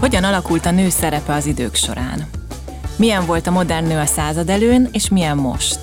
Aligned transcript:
Hogyan 0.00 0.24
alakult 0.24 0.66
a 0.66 0.70
nő 0.70 0.88
szerepe 0.88 1.32
az 1.32 1.46
idők 1.46 1.74
során? 1.74 2.26
Milyen 2.96 3.26
volt 3.26 3.46
a 3.46 3.50
modern 3.50 3.86
nő 3.86 3.98
a 3.98 4.06
század 4.06 4.48
előn, 4.48 4.88
és 4.92 5.08
milyen 5.08 5.36
most? 5.36 5.78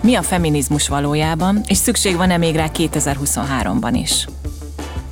Mi 0.00 0.14
a 0.14 0.22
feminizmus 0.22 0.88
valójában, 0.88 1.60
és 1.66 1.76
szükség 1.76 2.16
van-e 2.16 2.36
még 2.36 2.54
rá 2.54 2.70
2023-ban 2.74 3.90
is? 3.92 4.26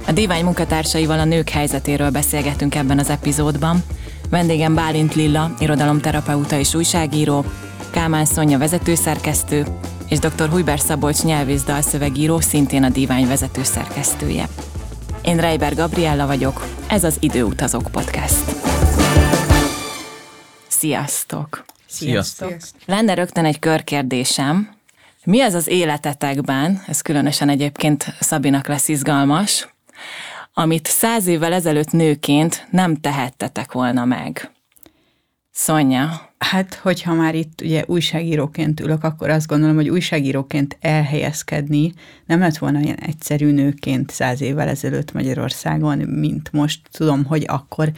A 0.07 0.13
Divány 0.13 0.45
munkatársaival 0.45 1.19
a 1.19 1.25
nők 1.25 1.49
helyzetéről 1.49 2.11
beszélgetünk 2.11 2.75
ebben 2.75 2.99
az 2.99 3.11
epizódban. 3.11 3.83
Vendégem 4.31 4.75
Bálint 4.75 5.15
Lilla, 5.15 5.55
irodalomterapeuta 5.59 6.59
és 6.59 6.75
újságíró, 6.75 7.45
Kálmán 7.91 8.25
Szonya 8.25 8.59
vezetőszerkesztő, 8.59 9.67
és 10.09 10.19
dr. 10.19 10.49
Hujber 10.49 10.81
Szabolcs 10.81 11.23
nyelvész 11.23 11.63
dalszövegíró, 11.63 12.41
szintén 12.41 12.83
a 12.83 12.89
Divány 12.89 13.27
vezetőszerkesztője. 13.27 14.49
Én 15.27 15.37
Reiber 15.37 15.75
Gabriella 15.75 16.27
vagyok, 16.27 16.67
ez 16.89 17.05
az 17.05 17.17
Időutazók 17.21 17.89
Podcast. 17.91 18.45
Sziasztok! 20.69 21.65
Sziasztok! 21.87 22.57
Lenne 22.85 23.15
rögtön 23.15 23.45
egy 23.45 23.59
körkérdésem. 23.59 24.77
Mi 25.25 25.41
az 25.41 25.55
az 25.55 25.67
életetekben, 25.67 26.83
ez 26.87 27.01
különösen 27.01 27.49
egyébként 27.49 28.15
Szabinak 28.21 28.67
lesz 28.67 28.89
izgalmas, 28.89 29.69
amit 30.55 30.87
száz 30.87 31.27
évvel 31.27 31.53
ezelőtt 31.53 31.91
nőként 31.91 32.67
nem 32.71 32.97
tehettetek 32.97 33.73
volna 33.73 34.05
meg? 34.05 34.51
Szonya. 35.53 36.26
Hát, 36.39 36.75
hogyha 36.75 37.15
már 37.15 37.35
itt 37.35 37.61
ugye 37.61 37.85
újságíróként 37.87 38.81
ülök, 38.81 39.05
akkor 39.05 39.31
azt 39.31 39.47
gondolom, 39.47 39.75
hogy 39.75 39.89
újságíróként 39.89 40.77
elhelyezkedni 40.81 41.93
nem 42.27 42.39
lett 42.41 42.57
volna 42.57 42.81
ilyen 42.81 42.99
egyszerű 42.99 43.51
nőként 43.51 44.11
száz 44.11 44.41
évvel 44.41 44.69
ezelőtt 44.69 45.13
Magyarországon, 45.13 45.99
mint 45.99 46.53
most. 46.53 46.81
Tudom, 46.91 47.25
hogy 47.25 47.45
akkor 47.47 47.93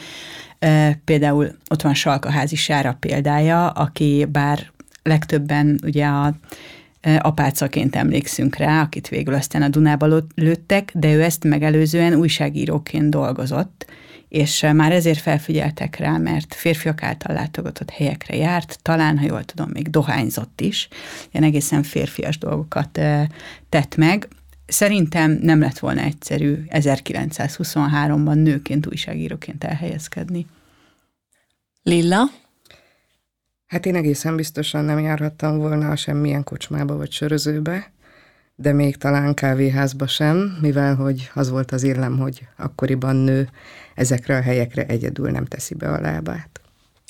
e, 0.59 1.01
például 1.05 1.57
ott 1.69 1.83
van 1.83 1.95
Salkaházi 1.95 2.57
Sára 2.57 2.97
példája, 3.01 3.69
aki 3.69 4.27
bár 4.33 4.71
legtöbben 5.03 5.79
ugye 5.83 6.07
a 6.07 6.35
apácaként 7.19 7.97
emlékszünk 7.97 8.57
rá, 8.57 8.83
akit 8.83 9.09
végül 9.09 9.35
aztán 9.35 9.63
a 9.63 9.69
Dunába 9.69 10.23
lőttek, 10.35 10.91
de 10.95 11.15
ő 11.15 11.23
ezt 11.23 11.45
megelőzően 11.45 12.15
újságíróként 12.15 13.11
dolgozott, 13.11 13.87
és 14.29 14.67
már 14.75 14.93
ezért 14.93 15.19
felfigyeltek 15.19 15.97
rá, 15.97 16.17
mert 16.17 16.55
férfiak 16.55 17.03
által 17.03 17.35
látogatott 17.35 17.91
helyekre 17.91 18.37
járt, 18.37 18.79
talán, 18.83 19.19
ha 19.19 19.27
jól 19.27 19.45
tudom, 19.45 19.71
még 19.71 19.91
dohányzott 19.91 20.61
is, 20.61 20.89
ilyen 21.31 21.45
egészen 21.45 21.83
férfias 21.83 22.39
dolgokat 22.39 23.01
tett 23.69 23.97
meg. 23.97 24.29
Szerintem 24.67 25.31
nem 25.31 25.61
lett 25.61 25.79
volna 25.79 26.01
egyszerű 26.01 26.65
1923-ban 26.69 28.43
nőként, 28.43 28.87
újságíróként 28.87 29.65
elhelyezkedni. 29.65 30.47
Lilla? 31.83 32.23
Hát 33.67 33.87
én 33.87 33.95
egészen 33.95 34.37
biztosan 34.37 34.85
nem 34.85 34.99
járhattam 34.99 35.59
volna 35.59 35.97
semmilyen 35.97 36.45
kocsmába 36.45 36.97
vagy 36.97 37.11
sörözőbe, 37.11 37.93
de 38.61 38.73
még 38.73 38.97
talán 38.97 39.35
kávéházba 39.35 40.07
sem, 40.07 40.59
mivel 40.61 40.95
hogy 40.95 41.31
az 41.35 41.51
volt 41.51 41.73
az 41.73 41.83
illem, 41.83 42.19
hogy 42.19 42.49
akkoriban 42.57 43.17
nő 43.17 43.49
ezekre 43.95 44.37
a 44.37 44.41
helyekre 44.41 44.87
egyedül 44.87 45.31
nem 45.31 45.45
teszi 45.45 45.75
be 45.75 45.89
a 45.89 46.01
lábát. 46.01 46.61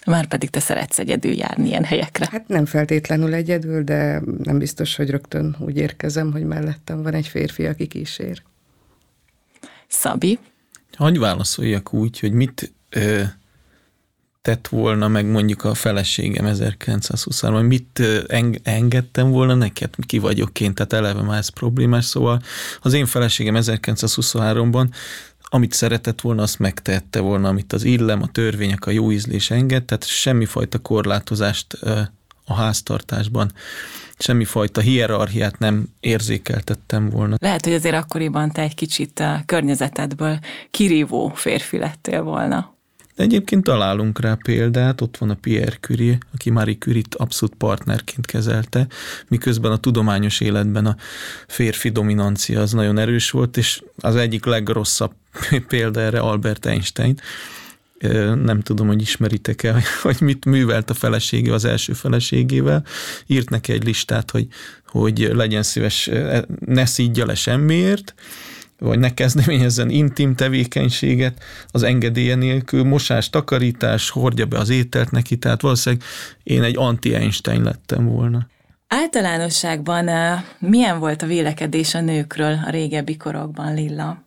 Már 0.06 0.26
pedig 0.26 0.50
te 0.50 0.60
szeretsz 0.60 0.98
egyedül 0.98 1.32
járni 1.32 1.69
ilyen 1.69 1.84
helyekre. 1.84 2.28
Hát 2.31 2.48
nem 2.48 2.66
feltétlenül 2.66 3.34
egyedül, 3.34 3.82
de 3.82 4.22
nem 4.42 4.58
biztos, 4.58 4.97
hogy 4.97 5.10
rögtön 5.10 5.56
úgy 5.58 5.76
érkezem, 5.76 6.32
hogy 6.32 6.44
mellettem 6.44 7.03
van 7.03 7.14
egy 7.14 7.26
férfi, 7.26 7.66
aki 7.66 7.87
kísér. 7.87 8.42
Szabi? 9.87 10.38
Hogy 10.97 11.19
válaszoljak 11.19 11.92
úgy, 11.92 12.20
hogy 12.20 12.32
mit 12.32 12.72
ö, 12.91 13.22
tett 14.48 14.69
volna 14.69 15.09
meg 15.09 15.26
mondjuk 15.26 15.64
a 15.64 15.75
feleségem 15.75 16.47
1923 16.47 17.66
mit 17.66 18.03
engedtem 18.62 19.31
volna 19.31 19.54
neked, 19.54 19.94
ki 20.06 20.19
vagyok 20.19 20.60
én, 20.60 20.75
tehát 20.75 20.92
eleve 20.92 21.22
már 21.22 21.38
ez 21.38 21.48
problémás, 21.48 22.04
szóval 22.04 22.41
az 22.81 22.92
én 22.92 23.06
feleségem 23.06 23.54
1923-ban 23.58 24.87
amit 25.50 25.72
szeretett 25.72 26.20
volna, 26.20 26.42
azt 26.42 26.58
megtehette 26.58 27.20
volna, 27.20 27.48
amit 27.48 27.72
az 27.72 27.84
illem, 27.84 28.22
a 28.22 28.26
törvények, 28.26 28.87
a 28.87 28.91
jó 28.91 29.12
ízlés 29.12 29.50
enged, 29.50 29.84
tehát 29.84 30.06
semmifajta 30.06 30.78
korlátozást 30.78 31.72
a 32.44 32.54
háztartásban, 32.54 33.53
semmifajta 34.19 34.81
hierarchiát 34.81 35.58
nem 35.58 35.87
érzékeltettem 36.00 37.10
volna. 37.10 37.37
Lehet, 37.38 37.64
hogy 37.64 37.75
azért 37.75 37.94
akkoriban 37.94 38.50
te 38.50 38.62
egy 38.62 38.75
kicsit 38.75 39.20
a 39.20 39.42
környezetedből 39.47 40.38
kirívó 40.70 41.28
férfi 41.34 41.78
lettél 41.78 42.22
volna. 42.22 42.76
De 43.19 43.25
egyébként 43.25 43.65
találunk 43.65 44.21
rá 44.21 44.34
példát, 44.43 45.01
ott 45.01 45.17
van 45.17 45.31
a 45.31 45.34
Pierre 45.34 45.77
Curie, 45.81 46.19
aki 46.34 46.51
Marie 46.51 46.77
Curie-t 46.79 47.15
abszolút 47.15 47.55
partnerként 47.55 48.27
kezelte, 48.27 48.87
miközben 49.29 49.73
a 49.73 49.77
tudományos 49.77 50.41
életben 50.41 50.87
a 50.87 50.97
férfi 51.47 51.89
dominancia 51.89 52.61
az 52.61 52.73
nagyon 52.73 52.99
erős 52.99 53.31
volt, 53.31 53.56
és 53.56 53.83
az 53.97 54.17
egyik 54.17 54.45
legrosszabb 54.45 55.12
példa 55.69 56.01
erre 56.01 56.19
Albert 56.19 56.67
Einstein, 56.67 57.21
nem 58.43 58.61
tudom, 58.61 58.87
hogy 58.87 59.01
ismeritek-e, 59.01 59.83
hogy 60.03 60.17
mit 60.21 60.45
művelt 60.45 60.91
a 60.91 60.95
felesége 60.95 61.53
az 61.53 61.65
első 61.65 61.93
feleségével. 61.93 62.85
Írt 63.27 63.50
neki 63.50 63.73
egy 63.73 63.85
listát, 63.85 64.31
hogy, 64.31 64.47
hogy 64.87 65.31
legyen 65.33 65.62
szíves, 65.62 66.11
ne 66.67 66.87
szídja 66.87 67.27
le 67.27 67.35
semmiért, 67.35 68.15
vagy 68.78 68.99
ne 68.99 69.15
kezdeményezzen 69.15 69.91
intim 69.91 70.34
tevékenységet 70.34 71.43
az 71.71 71.83
engedélye 71.83 72.34
nélkül, 72.34 72.84
mosás, 72.84 73.31
takarítás, 73.31 74.11
hordja 74.11 74.47
be 74.47 74.59
az 74.59 74.69
ételt 74.69 75.11
neki, 75.11 75.37
tehát 75.37 75.61
valószínűleg 75.61 76.05
én 76.43 76.62
egy 76.62 76.77
anti-Einstein 76.77 77.62
lettem 77.62 78.06
volna. 78.06 78.47
Általánosságban 78.88 80.11
milyen 80.59 80.99
volt 80.99 81.22
a 81.22 81.27
vélekedés 81.27 81.94
a 81.94 82.00
nőkről 82.00 82.59
a 82.67 82.71
régebbi 82.71 83.17
korokban, 83.17 83.75
Lilla? 83.75 84.27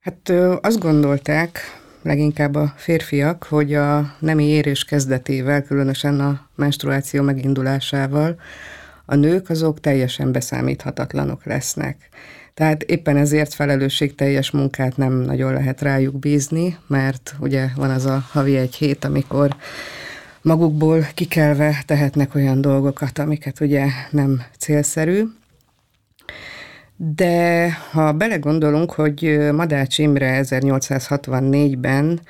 Hát 0.00 0.28
azt 0.60 0.78
gondolták, 0.78 1.60
leginkább 2.02 2.54
a 2.54 2.74
férfiak, 2.76 3.44
hogy 3.44 3.74
a 3.74 4.14
nemi 4.18 4.44
érés 4.44 4.84
kezdetével, 4.84 5.62
különösen 5.62 6.20
a 6.20 6.48
menstruáció 6.54 7.22
megindulásával, 7.22 8.40
a 9.04 9.14
nők 9.14 9.50
azok 9.50 9.80
teljesen 9.80 10.32
beszámíthatatlanok 10.32 11.44
lesznek. 11.44 12.08
Tehát 12.54 12.82
éppen 12.82 13.16
ezért 13.16 13.54
felelősségteljes 13.54 14.50
munkát 14.50 14.96
nem 14.96 15.12
nagyon 15.12 15.52
lehet 15.52 15.80
rájuk 15.80 16.18
bízni, 16.18 16.76
mert 16.86 17.34
ugye 17.38 17.68
van 17.76 17.90
az 17.90 18.04
a 18.06 18.24
havi 18.30 18.56
egy 18.56 18.74
hét, 18.74 19.04
amikor 19.04 19.56
magukból 20.42 21.06
kikelve 21.14 21.82
tehetnek 21.86 22.34
olyan 22.34 22.60
dolgokat, 22.60 23.18
amiket 23.18 23.60
ugye 23.60 23.86
nem 24.10 24.42
célszerű. 24.58 25.22
De 26.96 27.70
ha 27.72 28.12
belegondolunk, 28.12 28.92
hogy 28.92 29.38
Madács 29.52 29.98
Imre 29.98 30.40
1864-ben 30.44 32.20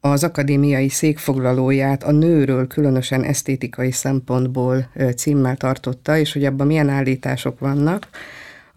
az 0.00 0.24
akadémiai 0.24 0.88
székfoglalóját 0.88 2.02
a 2.02 2.10
nőről 2.10 2.66
különösen 2.66 3.22
esztétikai 3.22 3.92
szempontból 3.92 4.90
címmel 5.16 5.56
tartotta, 5.56 6.16
és 6.18 6.32
hogy 6.32 6.44
abban 6.44 6.66
milyen 6.66 6.88
állítások 6.88 7.58
vannak, 7.58 8.08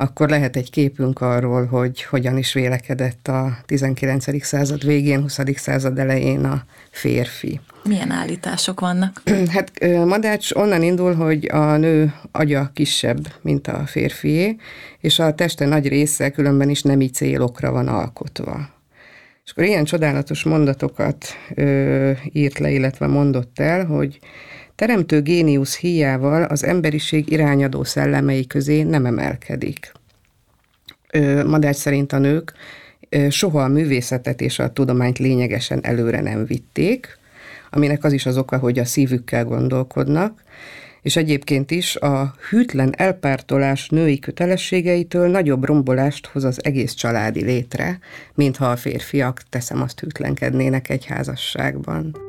akkor 0.02 0.30
lehet 0.30 0.56
egy 0.56 0.72
képünk 0.72 1.22
arról, 1.22 1.66
hogy 1.66 2.04
hogyan 2.04 2.38
is 2.38 2.54
vélekedett 2.54 3.28
a 3.28 3.58
19. 3.66 4.44
század 4.46 4.86
végén, 4.86 5.22
20. 5.22 5.40
század 5.56 6.00
elején 6.00 6.46
a 6.46 6.64
férfi. 6.92 7.60
Milyen 7.84 8.12
állítások 8.12 8.80
vannak? 8.80 9.22
Hát 9.56 9.72
Madács 10.06 10.52
onnan 10.52 10.84
indul, 10.84 11.14
hogy 11.14 11.50
a 11.52 11.78
nő 11.78 12.14
agya 12.32 12.72
kisebb, 12.74 13.28
mint 13.42 13.68
a 13.68 13.86
férfié, 13.86 14.56
és 15.00 15.20
a 15.20 15.34
teste 15.36 15.66
nagy 15.66 15.88
része 15.88 16.30
különben 16.30 16.70
is 16.70 16.82
nemi 16.82 17.10
célokra 17.10 17.72
van 17.72 17.88
alkotva. 17.88 18.70
És 19.46 19.52
akkor 19.52 19.64
ilyen 19.64 19.84
csodálatos 19.84 20.44
mondatokat 20.44 21.26
ö, 21.56 22.12
írt 22.32 22.60
le, 22.60 22.70
illetve 22.70 23.08
mondott 23.08 23.60
el, 23.60 23.86
hogy 23.86 24.20
teremtő 24.80 25.22
géniusz 25.22 25.78
híjával 25.78 26.44
az 26.44 26.64
emberiség 26.64 27.32
irányadó 27.32 27.84
szellemei 27.84 28.48
közé 28.48 28.84
nem 28.84 29.06
emelkedik. 29.06 29.92
Ö, 31.12 31.44
Madács 31.44 31.76
szerint 31.76 32.14
a 32.14 32.18
nők 32.18 32.54
soha 33.30 33.64
a 33.64 33.68
művészetet 33.68 34.42
és 34.42 34.60
a 34.60 34.74
tudományt 34.74 35.18
lényegesen 35.18 35.80
előre 35.84 36.22
nem 36.22 36.46
vitték, 36.46 37.18
aminek 37.70 38.04
az 38.04 38.14
is 38.14 38.26
az 38.26 38.38
oka, 38.38 38.58
hogy 38.58 38.80
a 38.80 38.86
szívükkel 38.86 39.46
gondolkodnak, 39.46 40.44
és 41.02 41.16
egyébként 41.16 41.72
is 41.72 41.96
a 41.96 42.36
hűtlen 42.50 42.94
elpártolás 42.98 43.90
női 43.90 44.20
kötelességeitől 44.20 45.28
nagyobb 45.30 45.66
rombolást 45.66 46.28
hoz 46.28 46.44
az 46.44 46.64
egész 46.64 46.94
családi 46.94 47.44
létre, 47.44 48.00
mintha 48.34 48.72
a 48.72 48.76
férfiak, 48.76 49.42
teszem 49.50 49.82
azt, 49.82 50.00
hűtlenkednének 50.00 50.90
egy 50.90 51.06
házasságban. 51.06 52.29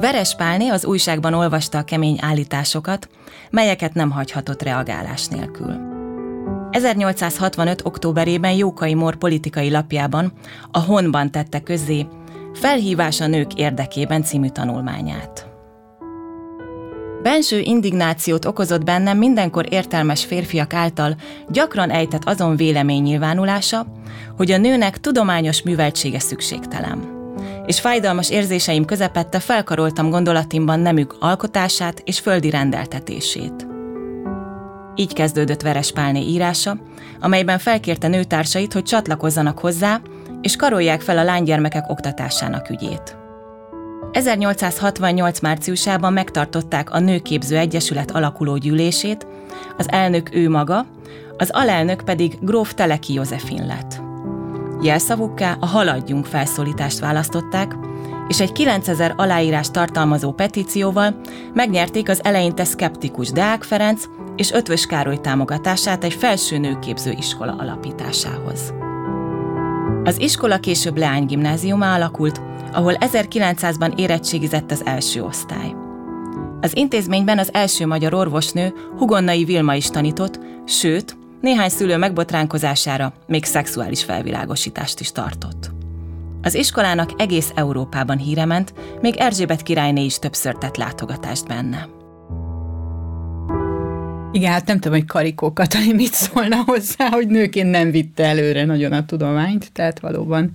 Veres 0.00 0.34
Pálné 0.34 0.68
az 0.68 0.84
újságban 0.84 1.34
olvasta 1.34 1.78
a 1.78 1.82
kemény 1.82 2.18
állításokat, 2.20 3.08
melyeket 3.50 3.94
nem 3.94 4.10
hagyhatott 4.10 4.62
reagálás 4.62 5.26
nélkül. 5.26 5.74
1865. 6.70 7.80
októberében 7.84 8.52
Jókai 8.52 8.94
Mor 8.94 9.16
politikai 9.16 9.70
lapjában, 9.70 10.32
a 10.70 10.78
Honban 10.78 11.30
tette 11.30 11.60
közzé 11.60 12.06
Felhívás 12.52 13.20
a 13.20 13.26
nők 13.26 13.54
érdekében 13.54 14.22
című 14.22 14.48
tanulmányát. 14.48 15.48
Benső 17.22 17.58
indignációt 17.58 18.44
okozott 18.44 18.84
bennem 18.84 19.18
mindenkor 19.18 19.72
értelmes 19.72 20.24
férfiak 20.24 20.74
által 20.74 21.16
gyakran 21.48 21.90
ejtett 21.90 22.24
azon 22.24 22.56
vélemény 22.56 23.02
nyilvánulása, 23.02 23.86
hogy 24.36 24.50
a 24.50 24.58
nőnek 24.58 24.98
tudományos 24.98 25.62
műveltsége 25.62 26.18
szükségtelen. 26.18 27.19
És 27.70 27.80
fájdalmas 27.80 28.30
érzéseim 28.30 28.84
közepette 28.84 29.40
felkaroltam 29.40 30.10
gondolatimban 30.10 30.80
nemük 30.80 31.16
alkotását 31.20 32.02
és 32.04 32.18
földi 32.18 32.50
rendeltetését. 32.50 33.66
Így 34.94 35.12
kezdődött 35.12 35.62
Veres 35.62 35.92
Pálné 35.92 36.20
írása, 36.20 36.76
amelyben 37.20 37.58
felkérte 37.58 38.08
nőtársait, 38.08 38.72
hogy 38.72 38.82
csatlakozzanak 38.82 39.58
hozzá, 39.58 40.00
és 40.40 40.56
karolják 40.56 41.00
fel 41.00 41.18
a 41.18 41.22
lánygyermekek 41.22 41.90
oktatásának 41.90 42.70
ügyét. 42.70 43.16
1868. 44.12 45.40
márciusában 45.40 46.12
megtartották 46.12 46.90
a 46.90 46.98
Nőképző 46.98 47.56
Egyesület 47.56 48.10
alakuló 48.10 48.56
gyűlését, 48.56 49.26
az 49.76 49.90
elnök 49.90 50.34
ő 50.34 50.48
maga, 50.48 50.86
az 51.36 51.50
alelnök 51.52 52.02
pedig 52.04 52.38
gróf 52.40 52.74
Teleki 52.74 53.12
Józefin 53.12 53.66
lett. 53.66 53.99
Jelszavukká 54.82 55.56
a 55.60 55.66
Haladjunk 55.66 56.26
felszólítást 56.26 56.98
választották, 56.98 57.76
és 58.28 58.40
egy 58.40 58.52
9000 58.52 59.14
aláírás 59.16 59.70
tartalmazó 59.70 60.32
petícióval 60.32 61.20
megnyerték 61.54 62.08
az 62.08 62.24
eleinte 62.24 62.64
szkeptikus 62.64 63.30
Deák 63.30 63.62
Ferenc 63.62 64.04
és 64.36 64.52
Ötvös 64.52 64.86
Károly 64.86 65.20
támogatását 65.20 66.04
egy 66.04 66.14
felső 66.14 66.58
nőképző 66.58 67.10
iskola 67.10 67.56
alapításához. 67.58 68.74
Az 70.04 70.20
iskola 70.20 70.58
később 70.58 70.98
Leány 70.98 71.26
gimnáziumá 71.26 71.94
alakult, 71.94 72.40
ahol 72.72 72.94
1900-ban 73.00 73.98
érettségizett 73.98 74.70
az 74.70 74.84
első 74.84 75.22
osztály. 75.22 75.74
Az 76.60 76.76
intézményben 76.76 77.38
az 77.38 77.54
első 77.54 77.86
magyar 77.86 78.14
orvosnő 78.14 78.74
Hugonnai 78.96 79.44
Vilma 79.44 79.74
is 79.74 79.86
tanított, 79.86 80.40
sőt, 80.66 81.16
néhány 81.40 81.68
szülő 81.68 81.96
megbotránkozására 81.96 83.12
még 83.26 83.44
szexuális 83.44 84.04
felvilágosítást 84.04 85.00
is 85.00 85.12
tartott. 85.12 85.70
Az 86.42 86.54
iskolának 86.54 87.10
egész 87.16 87.52
Európában 87.54 88.18
híre 88.18 88.44
ment, 88.44 88.74
még 89.00 89.16
Erzsébet 89.16 89.62
királyné 89.62 90.04
is 90.04 90.18
többször 90.18 90.54
tett 90.54 90.76
látogatást 90.76 91.46
benne. 91.46 91.88
Igen, 94.32 94.52
hát 94.52 94.66
nem 94.66 94.78
tudom, 94.78 94.98
hogy 94.98 95.06
Karikó 95.06 95.52
Katalin 95.52 95.94
mit 95.94 96.12
szólna 96.12 96.56
hozzá, 96.66 97.08
hogy 97.08 97.26
nőként 97.26 97.70
nem 97.70 97.90
vitte 97.90 98.24
előre 98.24 98.64
nagyon 98.64 98.92
a 98.92 99.04
tudományt, 99.04 99.72
tehát 99.72 100.00
valóban 100.00 100.50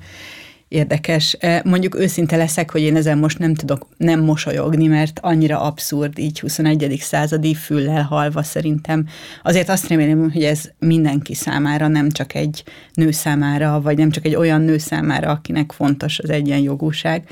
érdekes. 0.75 1.37
Mondjuk 1.63 1.95
őszinte 1.95 2.35
leszek, 2.35 2.71
hogy 2.71 2.81
én 2.81 2.95
ezen 2.95 3.17
most 3.17 3.39
nem 3.39 3.53
tudok 3.53 3.87
nem 3.97 4.23
mosolyogni, 4.23 4.87
mert 4.87 5.19
annyira 5.21 5.61
abszurd 5.61 6.19
így 6.19 6.39
21. 6.39 6.97
századi 7.01 7.53
füllel 7.53 8.03
halva 8.03 8.43
szerintem. 8.43 9.07
Azért 9.43 9.69
azt 9.69 9.87
remélem, 9.87 10.31
hogy 10.31 10.43
ez 10.43 10.71
mindenki 10.79 11.33
számára, 11.33 11.87
nem 11.87 12.09
csak 12.09 12.33
egy 12.33 12.63
nő 12.93 13.11
számára, 13.11 13.81
vagy 13.81 13.97
nem 13.97 14.09
csak 14.09 14.25
egy 14.25 14.35
olyan 14.35 14.61
nő 14.61 14.77
számára, 14.77 15.29
akinek 15.29 15.71
fontos 15.71 16.19
az 16.19 16.29
egyenjogúság, 16.29 17.23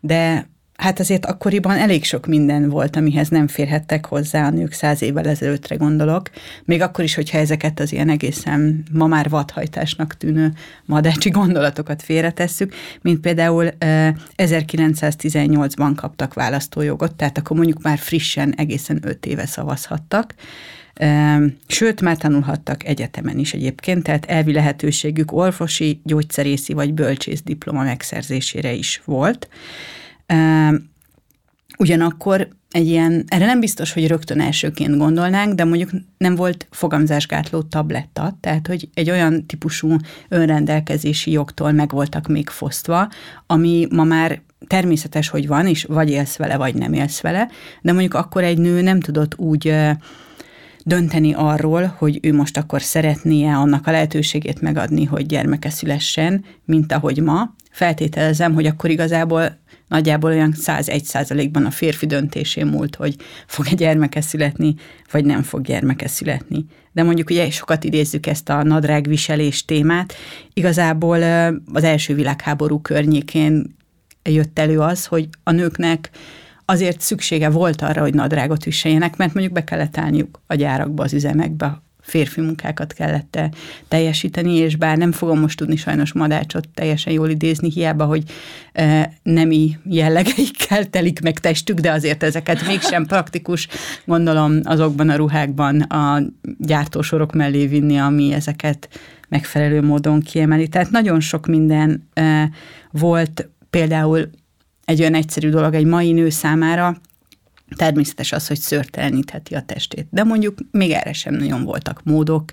de 0.00 0.48
hát 0.80 1.00
azért 1.00 1.26
akkoriban 1.26 1.76
elég 1.76 2.04
sok 2.04 2.26
minden 2.26 2.68
volt, 2.68 2.96
amihez 2.96 3.28
nem 3.28 3.48
férhettek 3.48 4.06
hozzá 4.06 4.46
a 4.46 4.50
nők 4.50 4.72
száz 4.72 5.02
évvel 5.02 5.28
ezelőttre 5.28 5.76
gondolok. 5.76 6.30
Még 6.64 6.80
akkor 6.80 7.04
is, 7.04 7.14
hogyha 7.14 7.38
ezeket 7.38 7.80
az 7.80 7.92
ilyen 7.92 8.08
egészen 8.08 8.84
ma 8.92 9.06
már 9.06 9.28
vadhajtásnak 9.28 10.16
tűnő 10.16 10.52
madácsi 10.84 11.30
gondolatokat 11.40 12.02
félretesszük, 12.02 12.74
mint 13.02 13.20
például 13.20 13.70
1918-ban 14.36 15.92
kaptak 15.96 16.34
választójogot, 16.34 17.14
tehát 17.14 17.38
akkor 17.38 17.56
mondjuk 17.56 17.82
már 17.82 17.98
frissen 17.98 18.54
egészen 18.56 18.98
öt 19.02 19.26
éve 19.26 19.46
szavazhattak, 19.46 20.34
Sőt, 21.66 22.00
már 22.00 22.16
tanulhattak 22.16 22.84
egyetemen 22.84 23.38
is 23.38 23.54
egyébként, 23.54 24.02
tehát 24.02 24.24
elvi 24.24 24.52
lehetőségük 24.52 25.32
orvosi, 25.32 26.00
gyógyszerészi 26.04 26.72
vagy 26.72 26.94
bölcsész 26.94 27.42
diploma 27.42 27.82
megszerzésére 27.82 28.72
is 28.72 29.02
volt. 29.04 29.48
Ugyanakkor 31.78 32.48
egy 32.70 32.86
ilyen, 32.86 33.24
erre 33.28 33.46
nem 33.46 33.60
biztos, 33.60 33.92
hogy 33.92 34.06
rögtön 34.06 34.40
elsőként 34.40 34.96
gondolnánk, 34.96 35.54
de 35.54 35.64
mondjuk 35.64 35.90
nem 36.18 36.34
volt 36.34 36.66
fogamzásgátló 36.70 37.62
tabletta, 37.62 38.38
tehát 38.40 38.66
hogy 38.66 38.88
egy 38.94 39.10
olyan 39.10 39.46
típusú 39.46 39.96
önrendelkezési 40.28 41.30
jogtól 41.30 41.72
meg 41.72 41.90
voltak 41.90 42.26
még 42.26 42.48
fosztva, 42.48 43.08
ami 43.46 43.86
ma 43.90 44.04
már 44.04 44.40
természetes, 44.66 45.28
hogy 45.28 45.46
van, 45.46 45.66
és 45.66 45.84
vagy 45.84 46.10
élsz 46.10 46.36
vele, 46.36 46.56
vagy 46.56 46.74
nem 46.74 46.92
élsz 46.92 47.20
vele, 47.20 47.48
de 47.82 47.92
mondjuk 47.92 48.14
akkor 48.14 48.44
egy 48.44 48.58
nő 48.58 48.80
nem 48.80 49.00
tudott 49.00 49.38
úgy 49.38 49.74
dönteni 50.84 51.32
arról, 51.32 51.94
hogy 51.98 52.18
ő 52.22 52.34
most 52.34 52.56
akkor 52.56 52.82
szeretnie 52.82 53.56
annak 53.56 53.86
a 53.86 53.90
lehetőségét 53.90 54.60
megadni, 54.60 55.04
hogy 55.04 55.26
gyermeke 55.26 55.70
szülessen, 55.70 56.44
mint 56.64 56.92
ahogy 56.92 57.22
ma. 57.22 57.54
Feltételezem, 57.70 58.54
hogy 58.54 58.66
akkor 58.66 58.90
igazából 58.90 59.58
nagyjából 59.88 60.30
olyan 60.30 60.52
101 60.52 61.04
százalékban 61.04 61.64
a 61.64 61.70
férfi 61.70 62.06
döntésén 62.06 62.66
múlt, 62.66 62.96
hogy 62.96 63.16
fog-e 63.46 63.74
gyermeke 63.74 64.20
születni, 64.20 64.74
vagy 65.10 65.24
nem 65.24 65.42
fog 65.42 65.62
gyermeke 65.62 66.08
születni. 66.08 66.64
De 66.92 67.02
mondjuk 67.02 67.30
ugye 67.30 67.50
sokat 67.50 67.84
idézzük 67.84 68.26
ezt 68.26 68.48
a 68.48 68.62
nadrágviselés 68.62 69.64
témát. 69.64 70.14
Igazából 70.52 71.22
az 71.72 71.84
első 71.84 72.14
világháború 72.14 72.80
környékén 72.80 73.76
jött 74.22 74.58
elő 74.58 74.78
az, 74.78 75.06
hogy 75.06 75.28
a 75.42 75.50
nőknek 75.50 76.10
azért 76.64 77.00
szüksége 77.00 77.48
volt 77.48 77.82
arra, 77.82 78.00
hogy 78.00 78.14
nadrágot 78.14 78.64
viseljenek, 78.64 79.16
mert 79.16 79.34
mondjuk 79.34 79.54
be 79.54 79.64
kellett 79.64 79.96
állniuk 79.96 80.40
a 80.46 80.54
gyárakba, 80.54 81.02
az 81.02 81.12
üzemekbe, 81.12 81.82
férfi 82.10 82.40
munkákat 82.40 82.92
kellett 82.92 83.38
teljesíteni, 83.88 84.54
és 84.54 84.76
bár 84.76 84.96
nem 84.96 85.12
fogom 85.12 85.40
most 85.40 85.58
tudni 85.58 85.76
sajnos 85.76 86.12
Madácsot 86.12 86.68
teljesen 86.74 87.12
jól 87.12 87.28
idézni, 87.28 87.70
hiába, 87.70 88.04
hogy 88.04 88.22
e, 88.72 89.12
nemi 89.22 89.76
jellegeikkel 89.84 90.90
telik 90.90 91.20
meg 91.20 91.38
testük, 91.38 91.78
de 91.78 91.90
azért 91.90 92.22
ezeket 92.22 92.66
mégsem 92.66 93.06
praktikus, 93.06 93.68
gondolom 94.04 94.60
azokban 94.64 95.08
a 95.08 95.16
ruhákban 95.16 95.80
a 95.80 96.22
gyártósorok 96.58 97.32
mellé 97.32 97.66
vinni, 97.66 97.98
ami 97.98 98.32
ezeket 98.32 98.88
megfelelő 99.28 99.82
módon 99.82 100.20
kiemeli. 100.20 100.68
Tehát 100.68 100.90
nagyon 100.90 101.20
sok 101.20 101.46
minden 101.46 102.08
e, 102.14 102.50
volt 102.90 103.48
például 103.70 104.30
egy 104.84 105.00
olyan 105.00 105.14
egyszerű 105.14 105.48
dolog 105.48 105.74
egy 105.74 105.86
mai 105.86 106.12
nő 106.12 106.28
számára, 106.28 106.96
Természetes 107.76 108.32
az, 108.32 108.46
hogy 108.46 108.58
szörtelenítheti 108.58 109.54
a 109.54 109.62
testét, 109.62 110.06
de 110.10 110.24
mondjuk 110.24 110.58
még 110.70 110.90
erre 110.90 111.12
sem 111.12 111.34
nagyon 111.34 111.64
voltak 111.64 112.00
módok, 112.04 112.52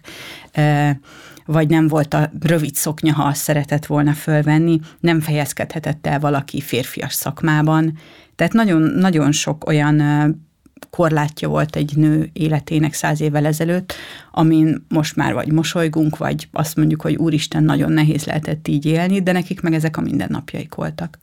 vagy 1.46 1.70
nem 1.70 1.88
volt 1.88 2.14
a 2.14 2.32
rövid 2.40 2.76
szoknya, 2.76 3.14
ha 3.14 3.24
azt 3.24 3.42
szeretett 3.42 3.86
volna 3.86 4.14
fölvenni, 4.14 4.80
nem 5.00 5.20
fejezkedhetett 5.20 6.08
el 6.08 6.20
valaki 6.20 6.62
férfias 6.62 7.14
szakmában. 7.14 7.98
Tehát 8.36 8.54
nagyon, 8.54 8.82
nagyon 8.82 9.32
sok 9.32 9.68
olyan 9.68 10.02
korlátja 10.90 11.48
volt 11.48 11.76
egy 11.76 11.96
nő 11.96 12.30
életének 12.34 12.94
száz 12.94 13.22
évvel 13.22 13.46
ezelőtt, 13.46 13.94
amin 14.32 14.86
most 14.88 15.16
már 15.16 15.34
vagy 15.34 15.52
mosolygunk, 15.52 16.18
vagy 16.18 16.48
azt 16.52 16.76
mondjuk, 16.76 17.02
hogy 17.02 17.16
úristen, 17.16 17.64
nagyon 17.64 17.92
nehéz 17.92 18.26
lehetett 18.26 18.68
így 18.68 18.86
élni, 18.86 19.22
de 19.22 19.32
nekik 19.32 19.62
meg 19.62 19.74
ezek 19.74 19.98
a 19.98 20.02
mindennapjaik 20.02 20.76
voltak. 20.76 21.20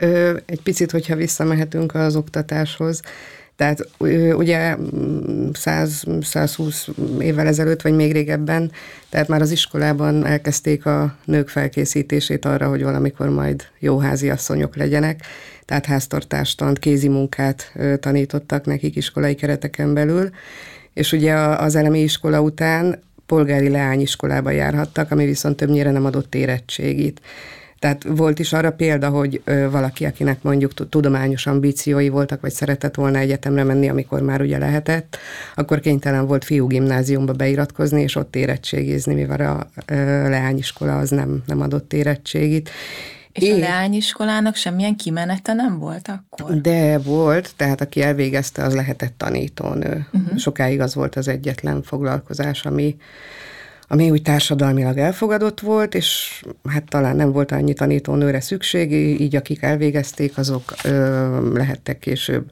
Ö, 0.00 0.36
egy 0.46 0.62
picit, 0.62 0.90
hogyha 0.90 1.16
visszamehetünk 1.16 1.94
az 1.94 2.16
oktatáshoz, 2.16 3.00
tehát 3.56 3.88
ugye 4.34 4.76
100-120 5.52 6.88
évvel 7.20 7.46
ezelőtt, 7.46 7.82
vagy 7.82 7.94
még 7.94 8.12
régebben, 8.12 8.70
tehát 9.08 9.28
már 9.28 9.40
az 9.40 9.50
iskolában 9.50 10.26
elkezdték 10.26 10.86
a 10.86 11.16
nők 11.24 11.48
felkészítését 11.48 12.44
arra, 12.44 12.68
hogy 12.68 12.82
valamikor 12.82 13.28
majd 13.28 13.64
jó 13.78 13.98
házi 13.98 14.30
asszonyok 14.30 14.76
legyenek, 14.76 15.20
tehát 15.64 15.86
háztartástant, 15.86 16.78
kézi 16.78 17.08
munkát 17.08 17.72
tanítottak 18.00 18.64
nekik 18.64 18.96
iskolai 18.96 19.34
kereteken 19.34 19.94
belül, 19.94 20.30
és 20.92 21.12
ugye 21.12 21.34
az 21.34 21.74
elemi 21.74 22.00
iskola 22.00 22.40
után 22.40 23.02
polgári 23.26 23.68
leányiskolába 23.68 24.50
járhattak, 24.50 25.10
ami 25.10 25.24
viszont 25.24 25.56
többnyire 25.56 25.90
nem 25.90 26.04
adott 26.04 26.34
érettségit. 26.34 27.20
Tehát 27.78 28.04
volt 28.08 28.38
is 28.38 28.52
arra 28.52 28.72
példa, 28.72 29.08
hogy 29.08 29.42
valaki, 29.70 30.04
akinek 30.04 30.42
mondjuk 30.42 30.88
tudományos 30.88 31.46
ambíciói 31.46 32.08
voltak, 32.08 32.40
vagy 32.40 32.52
szeretett 32.52 32.94
volna 32.94 33.18
egyetemre 33.18 33.64
menni, 33.64 33.88
amikor 33.88 34.20
már 34.20 34.40
ugye 34.40 34.58
lehetett, 34.58 35.18
akkor 35.54 35.80
kénytelen 35.80 36.26
volt 36.26 36.44
fiú 36.44 36.66
gimnáziumba 36.66 37.32
beiratkozni, 37.32 38.02
és 38.02 38.16
ott 38.16 38.36
érettségizni, 38.36 39.14
mivel 39.14 39.40
a 39.40 39.82
leányiskola 40.28 40.98
az 40.98 41.10
nem, 41.10 41.42
nem 41.46 41.60
adott 41.60 41.92
érettségit. 41.92 42.70
És 43.32 43.42
Én... 43.42 43.54
a 43.54 43.58
leányiskolának 43.58 44.54
semmilyen 44.54 44.96
kimenete 44.96 45.52
nem 45.52 45.78
volt 45.78 46.08
akkor? 46.08 46.60
De 46.60 46.98
volt, 46.98 47.52
tehát 47.56 47.80
aki 47.80 48.02
elvégezte, 48.02 48.62
az 48.62 48.74
lehetett 48.74 49.14
tanítónő. 49.16 50.06
Uh-huh. 50.12 50.38
Sokáig 50.38 50.80
az 50.80 50.94
volt 50.94 51.16
az 51.16 51.28
egyetlen 51.28 51.82
foglalkozás, 51.82 52.64
ami, 52.64 52.96
ami 53.88 54.10
úgy 54.10 54.22
társadalmilag 54.22 54.98
elfogadott 54.98 55.60
volt, 55.60 55.94
és 55.94 56.42
hát 56.68 56.84
talán 56.88 57.16
nem 57.16 57.32
volt 57.32 57.52
annyi 57.52 57.72
tanítónőre 57.72 58.40
szükség, 58.40 58.92
így 59.20 59.36
akik 59.36 59.62
elvégezték, 59.62 60.38
azok 60.38 60.74
ö, 60.84 61.52
lehettek 61.54 61.98
később 61.98 62.50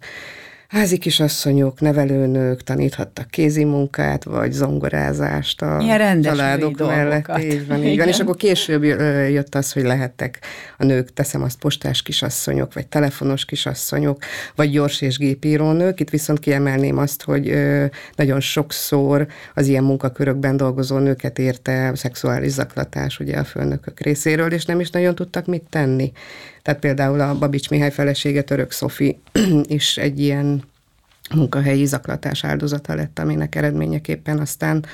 házi 0.69 0.99
kisasszonyok, 0.99 1.81
nevelőnők 1.81 2.63
taníthattak 2.63 3.31
kézi 3.31 3.65
munkát, 3.65 4.25
vagy 4.25 4.53
zongorázást 4.53 5.63
a 5.63 5.85
családok 6.23 6.79
mellett. 6.79 7.39
Így 7.39 7.67
van, 7.67 7.83
így 7.83 7.99
van. 7.99 8.09
És 8.09 8.19
akkor 8.19 8.37
később 8.37 8.83
jött 9.31 9.55
az, 9.55 9.73
hogy 9.73 9.83
lehettek 9.83 10.39
a 10.79 10.85
nők, 10.85 11.13
teszem 11.13 11.43
azt, 11.43 11.59
postás 11.59 12.03
kisasszonyok, 12.03 12.75
vagy 12.75 12.87
telefonos 12.87 13.45
kisasszonyok, 13.45 14.19
vagy 14.55 14.71
gyors 14.71 15.01
és 15.01 15.19
gépírónők. 15.19 16.01
Itt 16.01 16.11
viszont 16.11 16.39
kiemelném 16.39 16.99
azt, 16.99 17.23
hogy 17.23 17.55
nagyon 18.17 18.41
sokszor 18.41 19.27
az 19.55 19.67
ilyen 19.67 19.85
munkakörökben 19.85 20.57
dolgozó 20.57 20.99
nőket 20.99 21.39
érte 21.39 21.93
szexuális 21.95 22.51
zaklatás 22.51 23.19
ugye 23.19 23.37
a 23.37 23.45
főnökök 23.45 24.01
részéről, 24.01 24.53
és 24.53 24.65
nem 24.65 24.81
is 24.81 24.91
nagyon 24.91 25.15
tudtak 25.15 25.47
mit 25.47 25.65
tenni. 25.71 26.13
Tehát 26.67 26.81
például 26.81 27.21
a 27.21 27.39
Babics 27.39 27.71
Mihály 27.71 27.91
felesége 27.91 28.43
Török 28.43 28.71
Szofi 28.71 29.21
is 29.79 29.97
egy 29.97 30.21
ilyen 30.21 30.63
munkahelyi 31.35 31.85
zaklatás 31.85 32.45
áldozata 32.45 32.95
lett, 32.95 33.19
aminek 33.19 33.55
eredményeképpen 33.55 34.39
aztán 34.39 34.85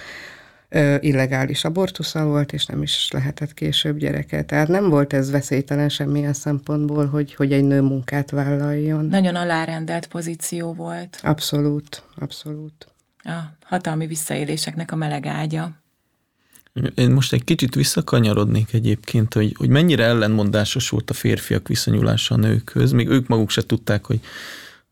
illegális 1.00 1.64
abortusza 1.64 2.24
volt, 2.24 2.52
és 2.52 2.66
nem 2.66 2.82
is 2.82 3.10
lehetett 3.12 3.54
később 3.54 3.96
gyereke. 3.96 4.42
Tehát 4.42 4.68
nem 4.68 4.88
volt 4.88 5.12
ez 5.12 5.30
veszélytelen 5.30 5.88
semmilyen 5.88 6.32
szempontból, 6.32 7.06
hogy, 7.06 7.34
hogy 7.34 7.52
egy 7.52 7.64
nő 7.64 7.80
munkát 7.80 8.30
vállaljon. 8.30 9.04
Nagyon 9.04 9.34
alárendelt 9.34 10.06
pozíció 10.06 10.72
volt. 10.72 11.20
Abszolút, 11.22 12.02
abszolút. 12.16 12.86
A 13.18 13.30
hatalmi 13.64 14.06
visszaéléseknek 14.06 14.92
a 14.92 14.96
meleg 14.96 15.26
ágya. 15.26 15.81
Én 16.94 17.10
most 17.10 17.32
egy 17.32 17.44
kicsit 17.44 17.74
visszakanyarodnék 17.74 18.72
egyébként, 18.72 19.34
hogy, 19.34 19.54
hogy 19.58 19.68
mennyire 19.68 20.04
ellenmondásos 20.04 20.88
volt 20.88 21.10
a 21.10 21.14
férfiak 21.14 21.68
viszonyulása 21.68 22.34
a 22.34 22.38
nőkhöz. 22.38 22.92
Még 22.92 23.08
ők 23.08 23.28
maguk 23.28 23.50
se 23.50 23.62
tudták, 23.62 24.04
hogy 24.04 24.20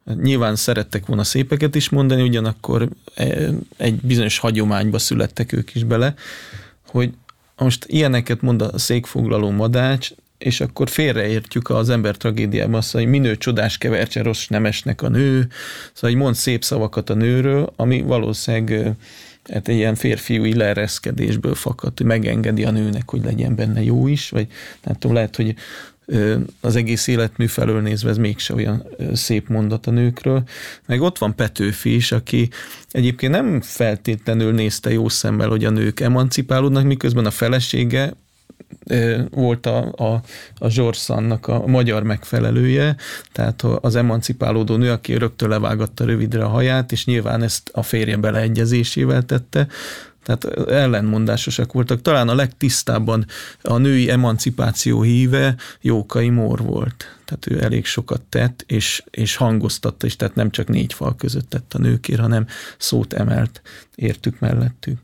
nyilván 0.05 0.57
szerettek 0.57 1.07
volna 1.07 1.25
szépeket 1.25 1.75
is 1.75 1.89
mondani, 1.89 2.23
ugyanakkor 2.23 2.89
e, 3.15 3.51
egy 3.77 3.95
bizonyos 3.95 4.39
hagyományba 4.39 4.99
születtek 4.99 5.53
ők 5.53 5.75
is 5.75 5.85
bele, 5.85 6.15
hogy 6.87 7.13
most 7.57 7.85
ilyeneket 7.89 8.41
mond 8.41 8.63
a 8.63 8.79
székfoglaló 8.79 9.51
madács, 9.51 10.11
és 10.39 10.61
akkor 10.61 10.89
félreértjük 10.89 11.71
az 11.71 11.89
ember 11.89 12.17
tragédiában 12.17 12.75
azt, 12.75 12.93
hogy 12.93 13.07
minő 13.07 13.37
csodás 13.37 13.79
kevercse 13.79 14.23
rossz 14.23 14.47
nemesnek 14.47 15.03
a 15.03 15.09
nő, 15.09 15.49
szóval 15.93 16.11
hogy 16.11 16.15
mond 16.15 16.35
szép 16.35 16.65
szavakat 16.65 17.11
a 17.11 17.15
nőről, 17.15 17.73
ami 17.77 18.03
valószínűleg 18.03 18.97
hát 19.53 19.69
egy 19.69 19.77
ilyen 19.77 19.95
férfiúi 19.95 20.55
leereszkedésből 20.55 21.55
fakad, 21.55 21.93
hogy 21.97 22.07
megengedi 22.07 22.65
a 22.65 22.71
nőnek, 22.71 23.11
hogy 23.11 23.25
legyen 23.25 23.55
benne 23.55 23.83
jó 23.83 24.07
is, 24.07 24.31
vagy 24.31 24.47
nem 24.83 24.95
tudom, 24.95 25.17
lehet, 25.17 25.37
hogy 25.37 25.55
az 26.61 26.77
egész 26.77 27.07
életmű 27.07 27.47
felől 27.47 27.81
nézve 27.81 28.11
ez 28.11 28.17
mégse 28.17 28.55
olyan 28.55 28.87
szép 29.13 29.49
mondat 29.49 29.87
a 29.87 29.91
nőkről. 29.91 30.43
Meg 30.87 31.01
ott 31.01 31.19
van 31.19 31.35
Petőfi 31.35 31.95
is, 31.95 32.13
aki 32.13 32.49
egyébként 32.91 33.33
nem 33.33 33.61
feltétlenül 33.61 34.53
nézte 34.53 34.93
jó 34.93 35.09
szemmel, 35.09 35.49
hogy 35.49 35.65
a 35.65 35.71
nők 35.71 36.01
emancipálódnak, 36.01 36.85
miközben 36.85 37.27
a 37.27 37.31
felesége 37.31 38.13
volt 39.31 39.67
a, 39.67 39.93
a, 39.97 40.23
a 40.55 40.69
Zsorszannak 40.69 41.47
a 41.47 41.67
magyar 41.67 42.03
megfelelője, 42.03 42.97
tehát 43.33 43.63
az 43.63 43.97
emancipálódó 43.97 44.77
nő, 44.77 44.91
aki 44.91 45.15
rögtön 45.15 45.49
levágatta 45.49 46.05
rövidre 46.05 46.45
a 46.45 46.49
haját, 46.49 46.93
és 46.93 47.05
nyilván 47.05 47.43
ezt 47.43 47.71
a 47.73 47.83
férje 47.83 48.17
beleegyezésével 48.17 49.23
tette, 49.23 49.67
tehát 50.23 50.69
ellenmondásosak 50.69 51.73
voltak. 51.73 52.03
Talán 52.03 52.29
a 52.29 52.35
legtisztábban 52.35 53.27
a 53.63 53.77
női 53.77 54.11
emancipáció 54.11 55.03
híve 55.03 55.57
Jókai 55.81 56.29
Mór 56.29 56.63
volt. 56.63 57.19
Tehát 57.25 57.47
ő 57.47 57.65
elég 57.65 57.85
sokat 57.85 58.23
tett, 58.23 58.65
és, 58.67 59.03
és 59.11 59.37
hangoztatta 59.37 60.07
is, 60.07 60.17
tehát 60.17 60.35
nem 60.35 60.51
csak 60.51 60.69
négy 60.69 60.93
fal 60.93 61.17
között 61.17 61.51
tett 61.51 61.75
a 61.75 61.79
nőkért, 61.79 62.21
hanem 62.21 62.47
szót 62.79 63.13
emelt 63.13 63.63
értük 63.95 64.39
mellettük. 64.39 64.99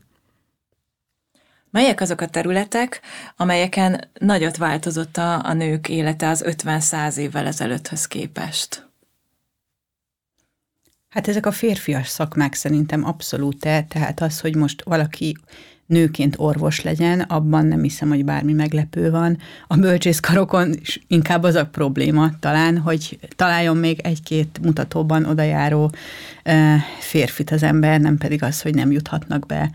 Melyek 1.71 2.01
azok 2.01 2.21
a 2.21 2.27
területek, 2.27 3.01
amelyeken 3.35 4.09
nagyot 4.19 4.57
változott 4.57 5.17
a, 5.17 5.45
a 5.45 5.53
nők 5.53 5.89
élete 5.89 6.29
az 6.29 6.43
50-100 6.47 7.17
évvel 7.17 7.45
ezelőtthöz 7.45 8.05
képest? 8.05 8.87
Hát 11.09 11.27
ezek 11.27 11.45
a 11.45 11.51
férfias 11.51 12.07
szakmák 12.07 12.53
szerintem 12.53 13.05
abszolút 13.05 13.65
-e, 13.65 13.83
tehát 13.83 14.21
az, 14.21 14.39
hogy 14.39 14.55
most 14.55 14.83
valaki 14.83 15.37
nőként 15.87 16.35
orvos 16.37 16.81
legyen, 16.81 17.19
abban 17.19 17.65
nem 17.65 17.81
hiszem, 17.81 18.09
hogy 18.09 18.25
bármi 18.25 18.53
meglepő 18.53 19.11
van. 19.11 19.37
A 19.67 19.75
bölcsészkarokon 19.75 20.73
is 20.79 20.99
inkább 21.07 21.43
az 21.43 21.55
a 21.55 21.65
probléma 21.65 22.31
talán, 22.39 22.77
hogy 22.77 23.19
találjon 23.35 23.77
még 23.77 23.99
egy-két 23.99 24.59
mutatóban 24.61 25.25
odajáró 25.25 25.91
férfit 26.99 27.51
az 27.51 27.63
ember, 27.63 27.99
nem 27.99 28.17
pedig 28.17 28.43
az, 28.43 28.61
hogy 28.61 28.75
nem 28.75 28.91
juthatnak 28.91 29.45
be 29.45 29.71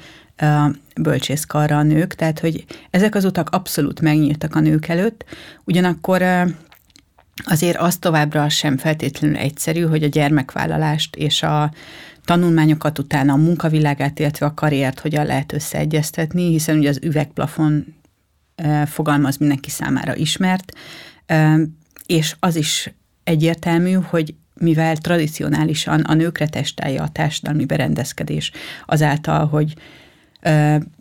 bölcsészkarra 1.01 1.79
a 1.79 1.83
nők. 1.83 2.15
Tehát, 2.15 2.39
hogy 2.39 2.65
ezek 2.91 3.15
az 3.15 3.25
utak 3.25 3.51
abszolút 3.51 4.01
megnyíltak 4.01 4.55
a 4.55 4.61
nők 4.61 4.89
előtt, 4.89 5.25
ugyanakkor 5.65 6.23
azért 7.45 7.77
az 7.77 7.97
továbbra 7.97 8.49
sem 8.49 8.77
feltétlenül 8.77 9.37
egyszerű, 9.37 9.81
hogy 9.81 10.03
a 10.03 10.09
gyermekvállalást 10.09 11.17
és 11.17 11.43
a 11.43 11.73
tanulmányokat 12.25 12.99
utána 12.99 13.33
a 13.33 13.37
munkavilágát, 13.37 14.19
illetve 14.19 14.47
a 14.47 14.55
karriert 14.55 15.01
hogyan 15.01 15.27
lehet 15.27 15.53
összeegyeztetni, 15.53 16.51
hiszen 16.51 16.79
ugye 16.79 16.89
az 16.89 16.99
üvegplafon 17.03 17.95
fogalmaz 18.87 19.37
mindenki 19.37 19.71
számára 19.71 20.17
ismert, 20.17 20.73
és 22.07 22.37
az 22.41 22.57
is 22.57 22.93
egyértelmű, 23.25 23.93
hogy 23.93 24.35
mivel 24.55 24.97
tradicionálisan 24.97 26.01
a 26.01 26.15
nőkre 26.15 26.49
testálja 26.49 27.03
a 27.03 27.09
társadalmi 27.09 27.65
berendezkedés 27.65 28.51
azáltal, 28.87 29.47
hogy 29.47 29.75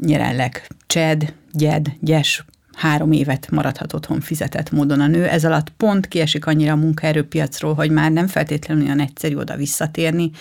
jelenleg 0.02 0.68
csed, 0.88 1.34
gyed, 1.52 1.88
gyes 2.00 2.46
három 2.76 3.12
évet 3.12 3.52
maradhat 3.52 3.94
otthon 3.94 4.20
fizetett 4.20 4.72
módon 4.72 5.00
a 5.00 5.08
nő. 5.08 5.28
Ez 5.28 5.46
alatt 5.46 5.70
pont 5.70 6.08
kiesik 6.08 6.46
annyira 6.46 6.72
a 6.72 6.76
munkaerőpiacról, 6.76 7.74
hogy 7.74 7.92
már 7.92 8.12
nem 8.12 8.28
feltétlenül 8.28 8.84
olyan 8.84 9.00
egyszerű 9.00 9.36
oda 9.36 9.56
visszatérni. 9.56 10.32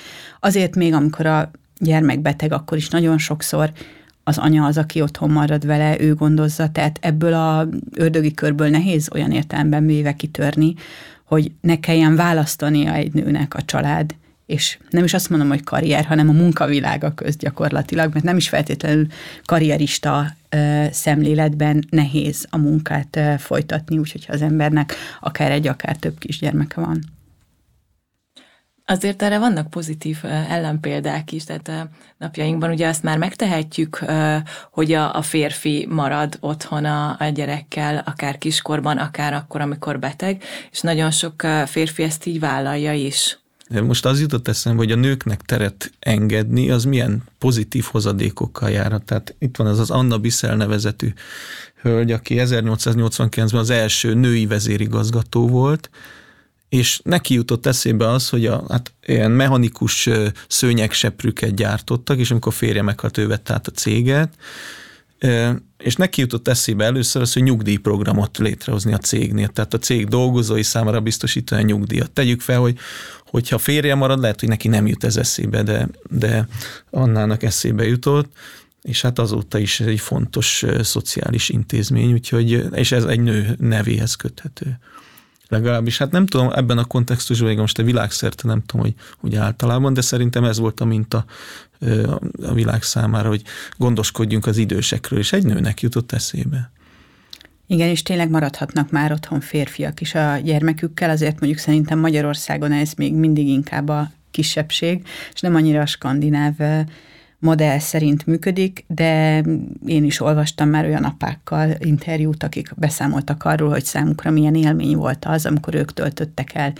Azért 0.41 0.77
még, 0.77 0.93
amikor 0.93 1.27
a 1.27 1.51
gyermek 1.79 2.21
beteg, 2.21 2.53
akkor 2.53 2.77
is 2.77 2.89
nagyon 2.89 3.19
sokszor 3.19 3.73
az 4.25 4.39
anya 4.39 4.65
az, 4.65 4.79
aki 4.79 5.03
otthon 5.03 5.31
marad 5.31 5.67
vele, 5.67 6.01
ő 6.01 6.15
gondozza, 6.15 6.69
tehát 6.69 6.99
ebből 7.01 7.35
a 7.35 7.69
ördögi 7.95 8.35
körből 8.35 8.69
nehéz 8.69 9.09
olyan 9.13 9.31
értelemben 9.31 9.87
véve 9.87 10.13
kitörni, 10.13 10.75
hogy 11.25 11.53
ne 11.61 11.81
kelljen 11.81 12.17
választania 12.17 12.93
egy 12.93 13.13
nőnek 13.13 13.55
a 13.55 13.63
család 13.63 14.15
és 14.51 14.79
nem 14.91 15.05
is 15.05 15.15
azt 15.15 15.31
mondom, 15.31 15.49
hogy 15.49 15.65
karrier, 15.65 16.05
hanem 16.05 16.29
a 16.29 16.33
munkavilága 16.33 17.15
köz 17.15 17.37
gyakorlatilag, 17.37 18.13
mert 18.13 18.25
nem 18.25 18.37
is 18.37 18.49
feltétlenül 18.49 19.07
karrierista 19.45 20.27
szemléletben 20.91 21.85
nehéz 21.91 22.47
a 22.51 22.57
munkát 22.57 23.21
folytatni, 23.39 23.99
úgyhogy 23.99 24.27
az 24.29 24.43
embernek 24.43 24.95
akár 25.21 25.51
egy, 25.51 25.67
akár 25.67 25.97
több 25.97 26.19
kisgyermeke 26.19 26.81
van. 26.81 27.01
Azért 28.85 29.23
erre 29.23 29.39
vannak 29.39 29.71
pozitív 29.71 30.19
ellenpéldák 30.49 31.33
is, 31.33 31.45
tehát 31.45 31.89
napjainkban 32.19 32.71
ugye 32.71 32.89
azt 32.89 33.03
már 33.03 33.19
megtehetjük, 33.19 34.05
hogy 34.71 34.93
a, 34.93 35.23
férfi 35.23 35.87
marad 35.91 36.37
otthon 36.41 36.85
a 36.85 37.29
gyerekkel, 37.35 38.03
akár 38.07 38.39
kiskorban, 38.39 38.99
akár 38.99 39.33
akkor, 39.33 39.61
amikor 39.61 39.99
beteg, 39.99 40.43
és 40.71 40.81
nagyon 40.81 41.11
sok 41.11 41.43
férfi 41.67 42.03
ezt 42.03 42.27
így 42.27 42.41
vállalja 42.41 42.93
is. 42.93 43.40
Most 43.83 44.07
az 44.07 44.21
jutott 44.21 44.49
eszembe, 44.49 44.79
hogy 44.79 44.93
a 44.93 44.97
nőknek 44.97 45.43
teret 45.43 45.93
engedni, 45.99 46.71
az 46.71 46.85
milyen 46.85 47.23
pozitív 47.39 47.85
hozadékokkal 47.85 48.71
jár. 48.71 49.01
Tehát 49.05 49.35
itt 49.39 49.57
van 49.57 49.67
ez 49.67 49.79
az 49.79 49.91
Anna 49.91 50.19
Bissell 50.19 50.57
nevezetű 50.57 51.13
hölgy, 51.83 52.13
aki 52.13 52.35
1889-ben 52.39 53.61
az 53.61 53.71
első 53.71 54.15
női 54.15 54.47
vezérigazgató 54.47 55.49
volt, 55.49 55.91
és 56.69 57.01
neki 57.05 57.35
jutott 57.35 57.67
eszébe 57.67 58.09
az, 58.09 58.29
hogy 58.29 58.47
a, 58.47 58.65
hát 58.69 58.93
ilyen 59.07 59.31
mechanikus 59.31 60.09
szőnyegseprüket 60.49 61.55
gyártottak, 61.55 62.19
és 62.19 62.31
amikor 62.31 62.53
férje 62.53 62.83
meghalt, 62.83 63.19
ő 63.19 63.27
vett 63.27 63.51
át 63.51 63.67
a 63.67 63.71
céget, 63.71 64.35
és 65.79 65.97
neki 65.97 66.21
jutott 66.21 66.49
eszébe 66.49 66.85
először 66.85 67.23
az, 67.23 67.33
hogy 67.33 67.43
nyugdíjprogramot 67.43 68.39
létrehozni 68.39 68.93
a 68.93 68.99
cégnél, 68.99 69.49
tehát 69.49 69.75
a 69.75 69.79
cég 69.79 70.09
dolgozói 70.09 70.63
számára 70.63 71.01
biztosítani 71.01 71.63
a 71.63 71.65
nyugdíjat. 71.65 72.11
Tegyük 72.11 72.41
fel, 72.41 72.61
hogy 72.61 72.79
hogyha 73.27 73.59
férje 73.59 73.95
marad, 73.95 74.21
lehet, 74.21 74.41
hogy 74.41 74.49
neki 74.49 74.69
nem 74.69 74.87
jut 74.87 75.05
ez 75.05 75.17
eszébe, 75.17 75.63
de, 75.63 75.89
de 76.11 76.49
Annának 76.91 77.43
eszébe 77.43 77.87
jutott, 77.87 78.33
és 78.83 79.03
hát 79.03 79.19
azóta 79.19 79.59
is 79.59 79.81
egy 79.81 80.01
fontos 80.01 80.65
szociális 80.81 81.49
intézmény, 81.49 82.13
úgyhogy, 82.13 82.69
és 82.73 82.93
ez 82.93 83.05
egy 83.05 83.21
nő 83.21 83.57
nevéhez 83.59 84.15
köthető 84.15 84.79
legalábbis 85.51 85.99
hát 85.99 86.11
nem 86.11 86.27
tudom 86.27 86.51
ebben 86.55 86.79
a 86.79 86.85
kontextusban, 86.85 87.55
most 87.55 87.79
a 87.79 87.83
világszerte 87.83 88.47
nem 88.47 88.63
tudom, 88.67 88.85
hogy, 88.87 88.95
hogy 89.17 89.37
általában, 89.37 89.95
de 89.95 90.01
szerintem 90.01 90.45
ez 90.45 90.59
volt 90.59 90.81
a 90.81 90.85
minta 90.85 91.25
a 92.43 92.53
világ 92.53 92.83
számára, 92.83 93.29
hogy 93.29 93.43
gondoskodjunk 93.77 94.47
az 94.47 94.57
idősekről, 94.57 95.19
és 95.19 95.33
egy 95.33 95.45
nőnek 95.45 95.81
jutott 95.81 96.13
eszébe. 96.13 96.71
Igen, 97.67 97.89
és 97.89 98.03
tényleg 98.03 98.31
maradhatnak 98.31 98.91
már 98.91 99.13
otthon 99.13 99.41
férfiak 99.41 100.01
is 100.01 100.15
a 100.15 100.37
gyermekükkel, 100.37 101.11
azért 101.11 101.41
mondjuk 101.41 101.61
szerintem 101.61 101.99
Magyarországon 101.99 102.73
ez 102.73 102.93
még 102.93 103.15
mindig 103.15 103.49
inkább 103.49 103.89
a 103.89 104.11
kisebbség, 104.31 105.07
és 105.33 105.41
nem 105.41 105.55
annyira 105.55 105.81
a 105.81 105.87
skandináv 105.87 106.55
modell 107.41 107.79
szerint 107.79 108.27
működik, 108.27 108.85
de 108.87 109.43
én 109.87 110.05
is 110.05 110.21
olvastam 110.21 110.69
már 110.69 110.85
olyan 110.85 111.05
apákkal 111.05 111.71
interjút, 111.79 112.43
akik 112.43 112.73
beszámoltak 112.77 113.45
arról, 113.45 113.69
hogy 113.69 113.85
számukra 113.85 114.31
milyen 114.31 114.55
élmény 114.55 114.97
volt 114.97 115.25
az, 115.25 115.47
amikor 115.47 115.75
ők 115.75 115.93
töltöttek 115.93 116.55
el 116.55 116.73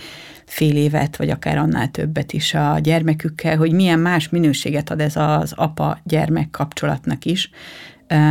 fél 0.45 0.75
évet, 0.75 1.17
vagy 1.17 1.29
akár 1.29 1.57
annál 1.57 1.91
többet 1.91 2.33
is 2.33 2.53
a 2.53 2.79
gyermekükkel, 2.79 3.57
hogy 3.57 3.71
milyen 3.71 3.99
más 3.99 4.29
minőséget 4.29 4.89
ad 4.89 4.99
ez 4.99 5.15
az 5.15 5.53
apa-gyermek 5.55 6.49
kapcsolatnak 6.49 7.25
is, 7.25 7.49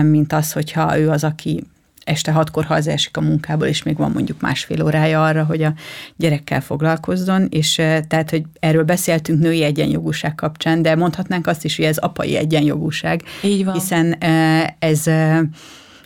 mint 0.03 0.33
az, 0.33 0.53
hogyha 0.53 0.99
ő 0.99 1.11
az, 1.11 1.25
aki 1.25 1.65
este 2.11 2.33
hatkor 2.33 2.65
hazaesik 2.65 3.17
a 3.17 3.21
munkából, 3.21 3.67
és 3.67 3.83
még 3.83 3.97
van 3.97 4.11
mondjuk 4.11 4.41
másfél 4.41 4.85
órája 4.85 5.25
arra, 5.25 5.45
hogy 5.45 5.63
a 5.63 5.75
gyerekkel 6.17 6.61
foglalkozzon, 6.61 7.47
és 7.51 7.75
tehát, 8.09 8.31
hogy 8.31 8.43
erről 8.61 8.85
beszéltünk 8.85 9.41
női 9.41 9.63
egyenjogúság 9.63 10.35
kapcsán, 10.35 10.83
de 10.83 10.95
mondhatnánk 10.95 11.47
azt 11.47 11.65
is, 11.65 11.77
hogy 11.77 11.85
ez 11.85 11.97
apai 11.97 12.37
egyenjogúság. 12.37 13.23
Így 13.43 13.65
van. 13.65 13.75
Hiszen 13.75 14.17
ez 14.79 15.05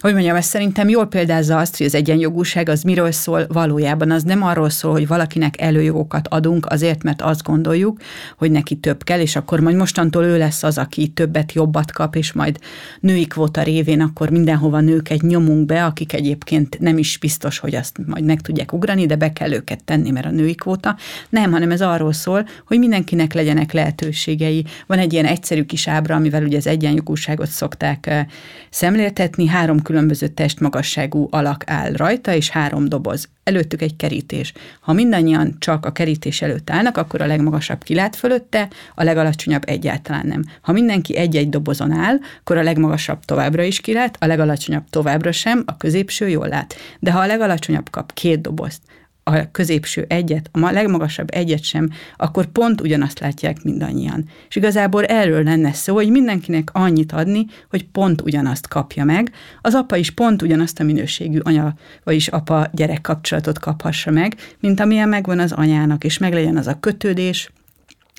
hogy 0.05 0.13
mondjam, 0.13 0.37
ez 0.37 0.45
szerintem 0.45 0.89
jól 0.89 1.07
példázza 1.07 1.59
azt, 1.59 1.77
hogy 1.77 1.87
az 1.87 1.95
egyenjogúság 1.95 2.69
az 2.69 2.83
miről 2.83 3.13
szól 3.13 3.47
valójában. 3.49 4.11
Az 4.11 4.23
nem 4.23 4.43
arról 4.43 4.71
szól, 4.71 4.93
hogy 4.93 5.07
valakinek 5.07 5.61
előjogokat 5.61 6.29
adunk 6.29 6.67
azért, 6.67 7.03
mert 7.03 7.23
azt 7.23 7.43
gondoljuk, 7.43 8.01
hogy 8.39 8.51
neki 8.51 8.75
több 8.75 9.05
kell, 9.05 9.21
és 9.21 9.37
akkor 9.37 9.61
majd 9.61 9.77
mostantól 9.77 10.25
ő 10.25 10.39
lesz 10.39 10.63
az, 10.63 10.79
aki 10.79 11.09
többet, 11.09 11.53
jobbat 11.53 11.93
kap, 11.93 12.17
és 12.17 12.33
majd 12.33 12.59
női 13.01 13.27
kvóta 13.27 13.63
révén 13.63 14.01
akkor 14.01 14.31
mindenhova 14.31 14.81
nőket 14.81 15.21
nyomunk 15.21 15.67
be, 15.67 15.85
akik 15.85 16.13
egyébként 16.13 16.79
nem 16.79 16.99
is 16.99 17.19
biztos, 17.19 17.59
hogy 17.59 17.75
azt 17.75 17.99
majd 18.07 18.25
meg 18.25 18.41
tudják 18.41 18.73
ugrani, 18.73 19.07
de 19.07 19.17
be 19.17 19.33
kell 19.33 19.53
őket 19.53 19.85
tenni, 19.85 20.11
mert 20.11 20.27
a 20.27 20.31
női 20.31 20.55
kvóta. 20.55 20.97
Nem, 21.29 21.53
hanem 21.53 21.71
ez 21.71 21.81
arról 21.81 22.13
szól, 22.13 22.47
hogy 22.67 22.79
mindenkinek 22.79 23.33
legyenek 23.33 23.73
lehetőségei. 23.73 24.65
Van 24.87 24.99
egy 24.99 25.13
ilyen 25.13 25.27
egyszerű 25.27 25.65
kis 25.65 25.89
ábra, 25.89 26.15
amivel 26.15 26.43
ugye 26.43 26.57
az 26.57 26.67
egyenjogúságot 26.67 27.49
szokták 27.49 28.07
eh, 28.07 28.27
szemléltetni, 28.71 29.47
három 29.47 29.83
különböző 29.95 30.29
testmagasságú 30.29 31.29
alak 31.31 31.63
áll 31.67 31.93
rajta, 31.93 32.35
és 32.35 32.51
három 32.51 32.89
doboz. 32.89 33.29
Előttük 33.45 33.83
egy 33.83 33.97
kerítés. 33.97 34.53
Ha 34.81 34.93
mindannyian 34.93 35.57
csak 35.59 35.87
a 35.87 35.93
kerítés 35.93 36.43
előtt 36.43 36.71
állnak, 36.71 36.97
akkor 36.97 37.21
a 37.21 37.27
legmagasabb 37.27 37.83
kilát 37.83 38.17
fölötte, 38.17 38.69
a 38.95 39.03
legalacsonyabb 39.03 39.63
egyáltalán 39.67 40.27
nem. 40.27 40.45
Ha 40.61 40.73
mindenki 40.73 41.17
egy-egy 41.17 41.49
dobozon 41.49 41.93
áll, 41.93 42.17
akkor 42.41 42.57
a 42.57 42.63
legmagasabb 42.63 43.25
továbbra 43.25 43.63
is 43.63 43.81
kilát, 43.81 44.17
a 44.21 44.27
legalacsonyabb 44.27 44.85
továbbra 44.91 45.33
sem, 45.33 45.63
a 45.67 45.77
középső 45.77 46.29
jól 46.29 46.49
lát. 46.49 46.75
De 46.99 47.13
ha 47.13 47.21
a 47.21 47.27
legalacsonyabb 47.27 47.91
kap 47.91 48.13
két 48.13 48.41
dobozt, 48.41 48.83
a 49.25 49.51
középső 49.51 50.05
egyet, 50.09 50.49
a 50.53 50.71
legmagasabb 50.71 51.35
egyet 51.35 51.63
sem, 51.63 51.91
akkor 52.17 52.47
pont 52.47 52.81
ugyanazt 52.81 53.19
látják 53.19 53.63
mindannyian. 53.63 54.25
És 54.49 54.57
igazából 54.57 55.05
erről 55.05 55.43
lenne 55.43 55.73
szó, 55.73 55.95
hogy 55.95 56.11
mindenkinek 56.11 56.69
annyit 56.73 57.13
adni, 57.13 57.47
hogy 57.71 57.85
pont 57.85 58.21
ugyanazt 58.21 58.69
kapja 58.69 59.05
meg. 59.05 59.33
Az 59.61 59.75
apa 59.75 59.97
is 59.97 60.11
pont 60.11 60.43
ugyanazt 60.43 60.81
a 60.81 60.85
minőségű 60.85 61.39
anya, 61.39 61.75
vagyis 62.05 62.29
apa-gyerek 62.29 63.01
kapcsolatot 63.01 63.59
kaphassa 63.59 64.11
meg, 64.11 64.37
mint 64.61 64.81
amilyen 64.81 65.09
megvan 65.09 65.39
az 65.39 65.53
anyának, 65.53 66.05
és 66.05 66.19
meglegyen 66.19 66.57
az 66.57 66.67
a 66.67 66.81
kötődés, 66.81 67.51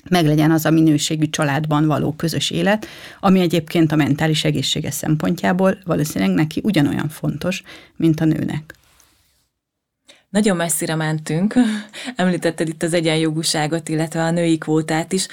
meglegyen 0.08 0.50
az 0.50 0.64
a 0.64 0.70
minőségű 0.70 1.30
családban 1.30 1.86
való 1.86 2.12
közös 2.12 2.50
élet, 2.50 2.86
ami 3.20 3.40
egyébként 3.40 3.92
a 3.92 3.96
mentális 3.96 4.44
egészsége 4.44 4.90
szempontjából 4.90 5.78
valószínűleg 5.84 6.34
neki 6.34 6.60
ugyanolyan 6.64 7.08
fontos, 7.08 7.62
mint 7.96 8.20
a 8.20 8.24
nőnek. 8.24 8.74
Nagyon 10.28 10.56
messzire 10.56 10.94
mentünk, 10.94 11.54
említetted 12.16 12.68
itt 12.68 12.82
az 12.82 12.94
egyenjogúságot, 12.94 13.88
illetve 13.88 14.22
a 14.22 14.30
női 14.30 14.58
kvótát 14.58 15.12
is. 15.12 15.26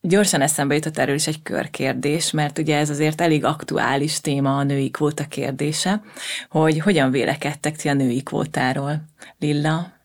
Gyorsan 0.00 0.40
eszembe 0.40 0.74
jutott 0.74 0.98
erről 0.98 1.14
is 1.14 1.26
egy 1.26 1.42
körkérdés, 1.42 2.30
mert 2.30 2.58
ugye 2.58 2.76
ez 2.76 2.90
azért 2.90 3.20
elég 3.20 3.44
aktuális 3.44 4.20
téma 4.20 4.56
a 4.56 4.62
női 4.62 4.90
kvóta 4.90 5.24
kérdése, 5.24 6.02
hogy 6.48 6.78
hogyan 6.78 7.10
vélekedtek 7.10 7.76
ti 7.76 7.88
a 7.88 7.94
női 7.94 8.22
kvótáról. 8.22 9.04
Lilla? 9.38 9.96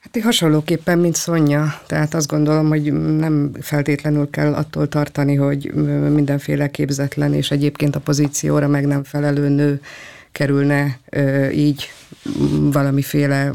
Hát 0.00 0.22
hasonlóképpen, 0.22 0.98
mint 0.98 1.14
Szonya, 1.14 1.74
tehát 1.86 2.14
azt 2.14 2.26
gondolom, 2.26 2.68
hogy 2.68 2.92
nem 2.92 3.50
feltétlenül 3.60 4.30
kell 4.30 4.54
attól 4.54 4.88
tartani, 4.88 5.34
hogy 5.34 5.72
mindenféle 6.12 6.70
képzetlen 6.70 7.34
és 7.34 7.50
egyébként 7.50 7.96
a 7.96 8.00
pozícióra 8.00 8.68
meg 8.68 8.86
nem 8.86 9.04
felelő 9.04 9.48
nő 9.48 9.80
kerülne 10.32 10.98
így 11.52 11.90
valamiféle 12.60 13.52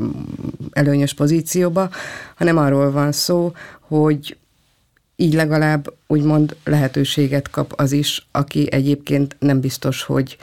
előnyös 0.71 1.13
pozícióba, 1.13 1.89
hanem 2.35 2.57
arról 2.57 2.91
van 2.91 3.11
szó, 3.11 3.53
hogy 3.79 4.37
így 5.15 5.33
legalább 5.33 5.93
úgymond 6.07 6.55
lehetőséget 6.63 7.49
kap 7.49 7.73
az 7.75 7.91
is, 7.91 8.27
aki 8.31 8.71
egyébként 8.71 9.35
nem 9.39 9.59
biztos, 9.59 10.03
hogy 10.03 10.37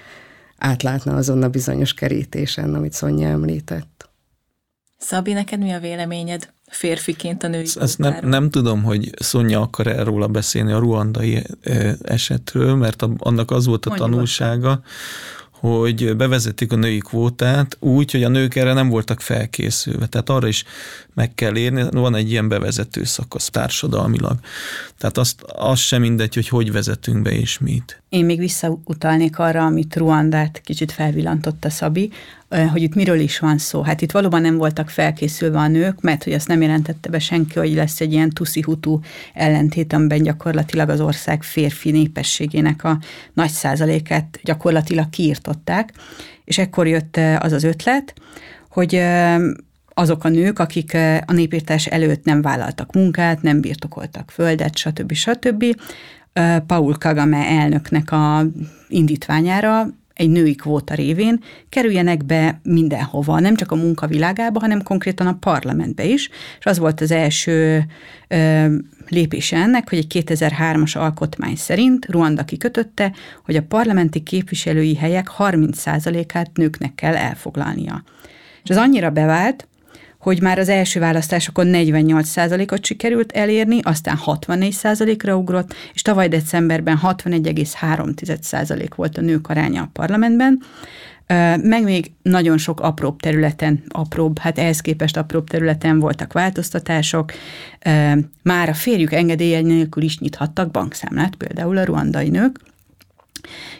átlátna 0.58 1.16
azon 1.16 1.42
a 1.42 1.48
bizonyos 1.48 1.94
kerítésen, 1.94 2.74
amit 2.74 2.92
Szonya 2.92 3.28
említett. 3.28 4.08
Szabi, 4.98 5.32
neked 5.32 5.58
mi 5.58 5.72
a 5.72 5.80
véleményed 5.80 6.52
férfiként 6.66 7.42
a 7.42 7.48
női 7.48 7.66
Ezt 7.80 7.98
nem, 7.98 8.28
nem 8.28 8.50
tudom, 8.50 8.82
hogy 8.82 9.10
Szonya 9.18 9.60
akar 9.60 9.86
erről 9.86 10.04
róla 10.04 10.26
beszélni 10.26 10.72
a 10.72 10.78
ruandai 10.78 11.42
esetről, 12.02 12.74
mert 12.74 13.04
annak 13.18 13.50
az 13.50 13.66
volt 13.66 13.86
a 13.86 13.88
Mondjuk 13.88 14.10
tanulsága, 14.10 14.82
hogy 15.70 16.16
bevezetik 16.16 16.72
a 16.72 16.76
női 16.76 16.98
kvótát 16.98 17.76
úgy, 17.80 18.10
hogy 18.10 18.22
a 18.22 18.28
nők 18.28 18.54
erre 18.54 18.72
nem 18.72 18.88
voltak 18.88 19.20
felkészülve. 19.20 20.06
Tehát 20.06 20.30
arra 20.30 20.46
is 20.46 20.64
meg 21.14 21.34
kell 21.34 21.56
érni, 21.56 21.84
van 21.90 22.14
egy 22.14 22.30
ilyen 22.30 22.48
bevezető 22.48 23.04
szakasz 23.04 23.50
társadalmilag. 23.50 24.38
Tehát 24.98 25.18
azt, 25.18 25.42
az 25.42 25.78
sem 25.78 26.00
mindegy, 26.00 26.34
hogy 26.34 26.48
hogy 26.48 26.72
vezetünk 26.72 27.22
be 27.22 27.30
és 27.30 27.58
mit. 27.58 28.02
Én 28.14 28.24
még 28.24 28.38
visszautalnék 28.38 29.38
arra, 29.38 29.64
amit 29.64 29.96
Ruandát 29.96 30.60
kicsit 30.64 30.92
felvillantotta 30.92 31.70
Szabi, 31.70 32.10
hogy 32.70 32.82
itt 32.82 32.94
miről 32.94 33.18
is 33.18 33.38
van 33.38 33.58
szó. 33.58 33.82
Hát 33.82 34.00
itt 34.00 34.10
valóban 34.10 34.40
nem 34.40 34.56
voltak 34.56 34.88
felkészülve 34.88 35.58
a 35.58 35.68
nők, 35.68 36.00
mert 36.00 36.24
hogy 36.24 36.32
azt 36.32 36.48
nem 36.48 36.62
jelentette 36.62 37.08
be 37.08 37.18
senki, 37.18 37.58
hogy 37.58 37.74
lesz 37.74 38.00
egy 38.00 38.12
ilyen 38.12 38.30
tuszi-hutú 38.30 39.00
ellentét, 39.32 39.92
amiben 39.92 40.22
gyakorlatilag 40.22 40.88
az 40.88 41.00
ország 41.00 41.42
férfi 41.42 41.90
népességének 41.90 42.84
a 42.84 42.98
nagy 43.32 43.50
százalékát 43.50 44.38
gyakorlatilag 44.42 45.10
kiirtották. 45.10 45.92
És 46.44 46.58
ekkor 46.58 46.86
jött 46.86 47.16
az 47.38 47.52
az 47.52 47.64
ötlet, 47.64 48.14
hogy 48.68 49.02
azok 49.94 50.24
a 50.24 50.28
nők, 50.28 50.58
akik 50.58 50.96
a 51.26 51.32
népírtás 51.32 51.86
előtt 51.86 52.24
nem 52.24 52.42
vállaltak 52.42 52.92
munkát, 52.92 53.42
nem 53.42 53.60
birtokoltak 53.60 54.30
földet, 54.30 54.76
stb. 54.76 55.12
stb. 55.12 55.64
Paul 56.66 56.94
Kagame 56.98 57.46
elnöknek 57.46 58.12
a 58.12 58.46
indítványára 58.88 59.86
egy 60.14 60.30
női 60.30 60.54
kvóta 60.54 60.94
révén 60.94 61.42
kerüljenek 61.68 62.24
be 62.24 62.60
mindenhova, 62.62 63.40
nem 63.40 63.54
csak 63.54 63.72
a 63.72 63.76
munkavilágába, 63.76 64.60
hanem 64.60 64.82
konkrétan 64.82 65.26
a 65.26 65.36
parlamentbe 65.40 66.04
is, 66.04 66.28
és 66.58 66.66
az 66.66 66.78
volt 66.78 67.00
az 67.00 67.10
első 67.10 67.84
ö, 68.28 68.66
lépése 69.08 69.56
ennek, 69.56 69.88
hogy 69.88 69.98
egy 69.98 70.24
2003-as 70.26 70.96
alkotmány 70.98 71.56
szerint 71.56 72.06
Ruanda 72.06 72.44
kikötötte, 72.44 73.12
hogy 73.44 73.56
a 73.56 73.62
parlamenti 73.62 74.22
képviselői 74.22 74.94
helyek 74.94 75.30
30%-át 75.38 76.50
nőknek 76.54 76.94
kell 76.94 77.16
elfoglalnia. 77.16 78.02
És 78.62 78.70
az 78.70 78.76
annyira 78.76 79.10
bevált, 79.10 79.68
hogy 80.24 80.40
már 80.40 80.58
az 80.58 80.68
első 80.68 81.00
választásokon 81.00 81.66
48%-ot 81.72 82.84
sikerült 82.84 83.32
elérni, 83.32 83.80
aztán 83.82 84.18
64%-ra 84.26 85.36
ugrott, 85.36 85.74
és 85.94 86.02
tavaly 86.02 86.28
decemberben 86.28 86.98
61,3% 87.02 88.90
volt 88.96 89.18
a 89.18 89.20
nők 89.20 89.48
aránya 89.48 89.82
a 89.82 89.90
parlamentben, 89.92 90.62
meg 91.62 91.82
még 91.82 92.12
nagyon 92.22 92.58
sok 92.58 92.80
apróbb 92.80 93.20
területen, 93.20 93.82
apróbb, 93.88 94.38
hát 94.38 94.58
ehhez 94.58 94.80
képest 94.80 95.16
apróbb 95.16 95.48
területen 95.48 95.98
voltak 95.98 96.32
változtatások. 96.32 97.32
Már 98.42 98.68
a 98.68 98.74
férjük 98.74 99.12
engedélye 99.12 99.60
nélkül 99.60 100.02
is 100.02 100.18
nyithattak 100.18 100.70
bankszámlát, 100.70 101.34
például 101.34 101.76
a 101.76 101.84
ruandai 101.84 102.28
nők, 102.28 102.60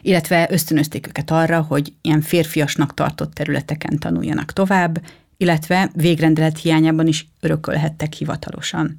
illetve 0.03 0.49
ösztönözték 0.51 1.07
őket 1.07 1.31
arra, 1.31 1.61
hogy 1.61 1.93
ilyen 2.01 2.21
férfiasnak 2.21 2.95
tartott 2.95 3.35
területeken 3.35 3.99
tanuljanak 3.99 4.53
tovább, 4.53 5.01
illetve 5.45 5.91
végrendelet 5.95 6.59
hiányában 6.59 7.07
is 7.07 7.27
örökölhettek 7.41 8.13
hivatalosan. 8.13 8.97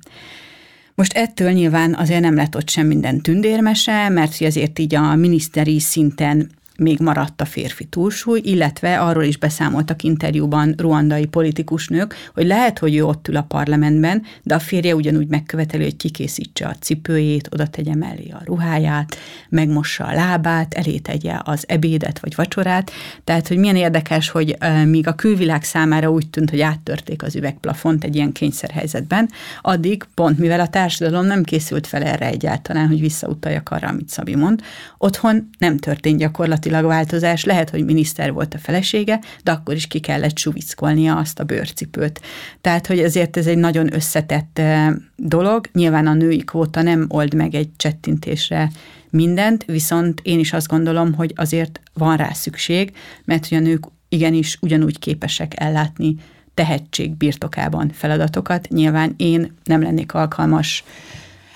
Most 0.95 1.13
ettől 1.13 1.51
nyilván 1.51 1.93
azért 1.93 2.21
nem 2.21 2.35
lett 2.35 2.55
ott 2.55 2.69
sem 2.69 2.87
minden 2.87 3.21
tündérmese, 3.21 4.09
mert 4.09 4.41
azért 4.45 4.79
így 4.79 4.95
a 4.95 5.15
miniszteri 5.15 5.79
szinten 5.79 6.49
még 6.77 6.99
maradt 6.99 7.41
a 7.41 7.45
férfi 7.45 7.85
túlsúly, 7.85 8.41
illetve 8.43 8.99
arról 8.99 9.23
is 9.23 9.37
beszámoltak 9.37 10.03
interjúban 10.03 10.73
ruandai 10.77 11.25
politikusnők, 11.25 12.15
hogy 12.33 12.45
lehet, 12.45 12.79
hogy 12.79 12.95
ő 12.95 13.05
ott 13.05 13.27
ül 13.27 13.35
a 13.35 13.41
parlamentben, 13.41 14.23
de 14.43 14.55
a 14.55 14.59
férje 14.59 14.95
ugyanúgy 14.95 15.27
megköveteli, 15.27 15.83
hogy 15.83 15.95
kikészítse 15.95 16.67
a 16.67 16.75
cipőjét, 16.79 17.49
oda 17.53 17.67
tegye 17.67 17.95
mellé 17.95 18.29
a 18.29 18.41
ruháját, 18.45 19.17
megmossa 19.49 20.03
a 20.05 20.13
lábát, 20.13 20.73
elé 20.73 20.97
tegye 20.97 21.33
az 21.43 21.63
ebédet 21.67 22.19
vagy 22.19 22.35
vacsorát. 22.35 22.91
Tehát, 23.23 23.47
hogy 23.47 23.57
milyen 23.57 23.75
érdekes, 23.75 24.29
hogy 24.29 24.57
míg 24.85 25.07
a 25.07 25.15
külvilág 25.15 25.63
számára 25.63 26.11
úgy 26.11 26.29
tűnt, 26.29 26.49
hogy 26.49 26.61
áttörték 26.61 27.23
az 27.23 27.35
üvegplafont 27.35 28.03
egy 28.03 28.15
ilyen 28.15 28.31
kényszerhelyzetben, 28.31 29.29
addig 29.61 30.03
pont 30.13 30.37
mivel 30.37 30.59
a 30.59 30.67
társadalom 30.67 31.25
nem 31.25 31.43
készült 31.43 31.87
fel 31.87 32.03
erre 32.03 32.27
egyáltalán, 32.27 32.87
hogy 32.87 32.99
visszautaljak 32.99 33.69
arra, 33.69 33.87
amit 33.87 34.09
Szabi 34.09 34.35
mond, 34.35 34.61
otthon 34.97 35.49
nem 35.57 35.77
történt 35.77 36.19
gyakorlatilag 36.19 36.63
gyakorlatilag 36.65 36.85
változás. 36.85 37.43
Lehet, 37.43 37.69
hogy 37.69 37.85
miniszter 37.85 38.33
volt 38.33 38.53
a 38.53 38.57
felesége, 38.57 39.19
de 39.43 39.51
akkor 39.51 39.75
is 39.75 39.87
ki 39.87 39.99
kellett 39.99 40.37
suvickolnia 40.37 41.17
azt 41.17 41.39
a 41.39 41.43
bőrcipőt. 41.43 42.21
Tehát, 42.61 42.87
hogy 42.87 42.99
ezért 42.99 43.37
ez 43.37 43.47
egy 43.47 43.57
nagyon 43.57 43.93
összetett 43.93 44.59
eh, 44.59 44.93
dolog. 45.15 45.67
Nyilván 45.73 46.07
a 46.07 46.13
női 46.13 46.43
kvóta 46.43 46.81
nem 46.81 47.05
old 47.07 47.33
meg 47.33 47.55
egy 47.55 47.69
csettintésre 47.77 48.71
mindent, 49.09 49.65
viszont 49.65 50.21
én 50.23 50.39
is 50.39 50.53
azt 50.53 50.67
gondolom, 50.67 51.13
hogy 51.13 51.33
azért 51.35 51.81
van 51.93 52.17
rá 52.17 52.31
szükség, 52.33 52.91
mert 53.25 53.47
hogy 53.47 53.57
a 53.57 53.61
nők 53.61 53.83
igenis 54.09 54.57
ugyanúgy 54.61 54.99
képesek 54.99 55.53
ellátni 55.55 56.15
tehetség 56.53 57.15
birtokában 57.15 57.89
feladatokat. 57.93 58.67
Nyilván 58.69 59.13
én 59.17 59.53
nem 59.63 59.81
lennék 59.81 60.13
alkalmas 60.13 60.83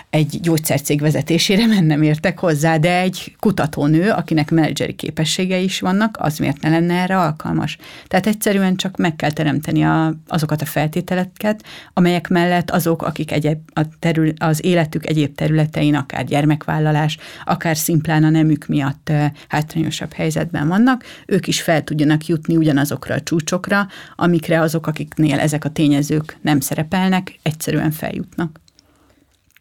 egy 0.10 0.40
gyógyszercég 0.42 1.02
vezetésére 1.02 1.68
mennem 1.76 2.02
értek 2.02 2.40
hozzá, 2.40 2.78
de 2.78 3.00
egy 3.00 3.36
kutatónő, 3.40 4.10
akinek 4.10 4.52
menedzseri 4.52 4.94
képességei 4.94 5.64
is 5.64 5.80
vannak, 5.80 6.18
az 6.20 6.38
miért 6.38 6.62
ne 6.62 6.70
lenne 6.70 6.94
erre 6.94 7.18
alkalmas? 7.18 7.78
Tehát 8.08 8.28
egyszerűen 8.28 8.76
csak 8.76 8.98
meg 8.98 9.16
kell 9.16 9.32
teremteni 9.32 9.84
a, 9.84 10.14
azokat 10.28 10.62
a 10.62 10.66
feltételeket, 10.66 11.64
amelyek 11.94 12.28
mellett 12.28 12.72
azok, 12.72 13.02
akik 13.02 13.32
egyéb, 13.32 13.58
a 13.74 13.82
terül, 14.00 14.34
az 14.38 14.66
életük 14.66 15.06
egyéb 15.06 15.36
területein, 15.36 15.96
akár 15.96 16.26
gyermekvállalás, 16.26 17.18
akár 17.46 17.78
szimplán 17.78 18.24
a 18.24 18.30
nemük 18.30 18.66
miatt 18.66 19.12
hátrányosabb 19.48 20.14
helyzetben 20.14 20.68
vannak, 20.68 21.04
ők 21.26 21.48
is 21.48 21.62
fel 21.62 21.84
tudjanak 21.84 22.26
jutni 22.26 22.56
ugyanazokra 22.56 23.16
a 23.16 23.22
csúcsokra, 23.22 23.88
amikre 24.16 24.60
azok, 24.60 24.88
akiknél 24.88 25.40
ezek 25.40 25.66
a 25.66 25.70
tényezők 25.70 26.38
nem 26.42 26.60
szerepelnek, 26.60 27.40
egyszerűen 27.42 27.92
feljutnak 27.92 28.60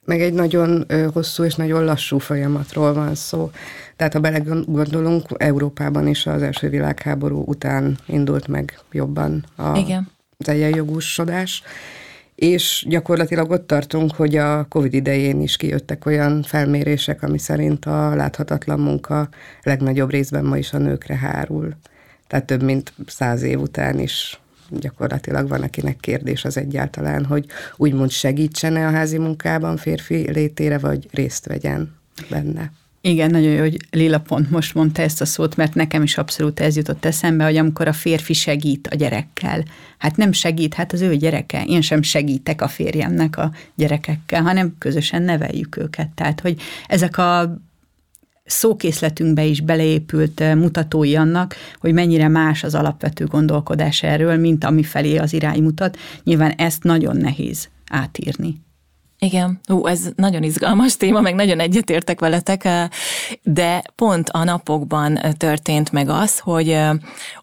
meg 0.08 0.20
egy 0.20 0.32
nagyon 0.32 0.86
hosszú 1.12 1.44
és 1.44 1.54
nagyon 1.54 1.84
lassú 1.84 2.18
folyamatról 2.18 2.92
van 2.92 3.14
szó. 3.14 3.50
Tehát 3.96 4.12
ha 4.12 4.20
belegondolunk, 4.20 5.24
Európában 5.36 6.06
is 6.06 6.26
az 6.26 6.42
első 6.42 6.68
világháború 6.68 7.42
után 7.46 7.98
indult 8.06 8.46
meg 8.46 8.78
jobban 8.92 9.44
a, 9.56 9.78
Igen. 9.78 10.10
az 10.38 10.48
egyenjogúsodás, 10.48 11.62
és 12.34 12.84
gyakorlatilag 12.88 13.50
ott 13.50 13.66
tartunk, 13.66 14.14
hogy 14.14 14.36
a 14.36 14.66
Covid 14.68 14.94
idején 14.94 15.40
is 15.40 15.56
kijöttek 15.56 16.06
olyan 16.06 16.42
felmérések, 16.42 17.22
ami 17.22 17.38
szerint 17.38 17.84
a 17.84 18.14
láthatatlan 18.14 18.80
munka 18.80 19.28
legnagyobb 19.62 20.10
részben 20.10 20.44
ma 20.44 20.56
is 20.56 20.72
a 20.72 20.78
nőkre 20.78 21.16
hárul. 21.16 21.74
Tehát 22.26 22.44
több 22.44 22.62
mint 22.62 22.92
száz 23.06 23.42
év 23.42 23.60
után 23.60 23.98
is 23.98 24.40
gyakorlatilag 24.70 25.48
van, 25.48 25.62
akinek 25.62 25.96
kérdés 26.00 26.44
az 26.44 26.56
egyáltalán, 26.56 27.24
hogy 27.24 27.44
úgymond 27.76 28.10
segítsene 28.10 28.86
a 28.86 28.90
házi 28.90 29.18
munkában 29.18 29.76
férfi 29.76 30.30
létére, 30.30 30.78
vagy 30.78 31.08
részt 31.10 31.46
vegyen 31.46 31.94
benne. 32.30 32.72
Igen, 33.00 33.30
nagyon 33.30 33.52
jó, 33.52 33.60
hogy 33.60 33.76
Lila 33.90 34.20
pont 34.20 34.50
most 34.50 34.74
mondta 34.74 35.02
ezt 35.02 35.20
a 35.20 35.24
szót, 35.24 35.56
mert 35.56 35.74
nekem 35.74 36.02
is 36.02 36.18
abszolút 36.18 36.60
ez 36.60 36.76
jutott 36.76 37.04
eszembe, 37.04 37.44
hogy 37.44 37.56
amikor 37.56 37.88
a 37.88 37.92
férfi 37.92 38.32
segít 38.32 38.86
a 38.86 38.94
gyerekkel, 38.94 39.64
hát 39.98 40.16
nem 40.16 40.32
segít, 40.32 40.74
hát 40.74 40.92
az 40.92 41.00
ő 41.00 41.16
gyereke, 41.16 41.64
én 41.64 41.80
sem 41.80 42.02
segítek 42.02 42.62
a 42.62 42.68
férjemnek 42.68 43.36
a 43.36 43.52
gyerekekkel, 43.74 44.42
hanem 44.42 44.74
közösen 44.78 45.22
neveljük 45.22 45.76
őket. 45.76 46.08
Tehát, 46.08 46.40
hogy 46.40 46.60
ezek 46.86 47.18
a 47.18 47.58
szókészletünkbe 48.48 49.44
is 49.44 49.60
beleépült 49.60 50.40
eh, 50.40 50.54
mutatói 50.54 51.16
annak, 51.16 51.54
hogy 51.80 51.92
mennyire 51.92 52.28
más 52.28 52.64
az 52.64 52.74
alapvető 52.74 53.24
gondolkodás 53.24 54.02
erről, 54.02 54.36
mint 54.36 54.64
ami 54.64 54.82
felé 54.82 55.16
az 55.16 55.32
irány 55.32 55.62
mutat. 55.62 55.96
Nyilván 56.24 56.50
ezt 56.50 56.82
nagyon 56.82 57.16
nehéz 57.16 57.68
átírni. 57.90 58.66
Igen, 59.20 59.60
Ú, 59.68 59.86
ez 59.86 60.08
nagyon 60.16 60.42
izgalmas 60.42 60.96
téma, 60.96 61.20
meg 61.20 61.34
nagyon 61.34 61.60
egyetértek 61.60 62.20
veletek, 62.20 62.64
eh, 62.64 62.88
de 63.42 63.82
pont 63.94 64.28
a 64.28 64.44
napokban 64.44 65.16
eh, 65.16 65.32
történt 65.32 65.92
meg 65.92 66.08
az, 66.08 66.38
hogy 66.38 66.78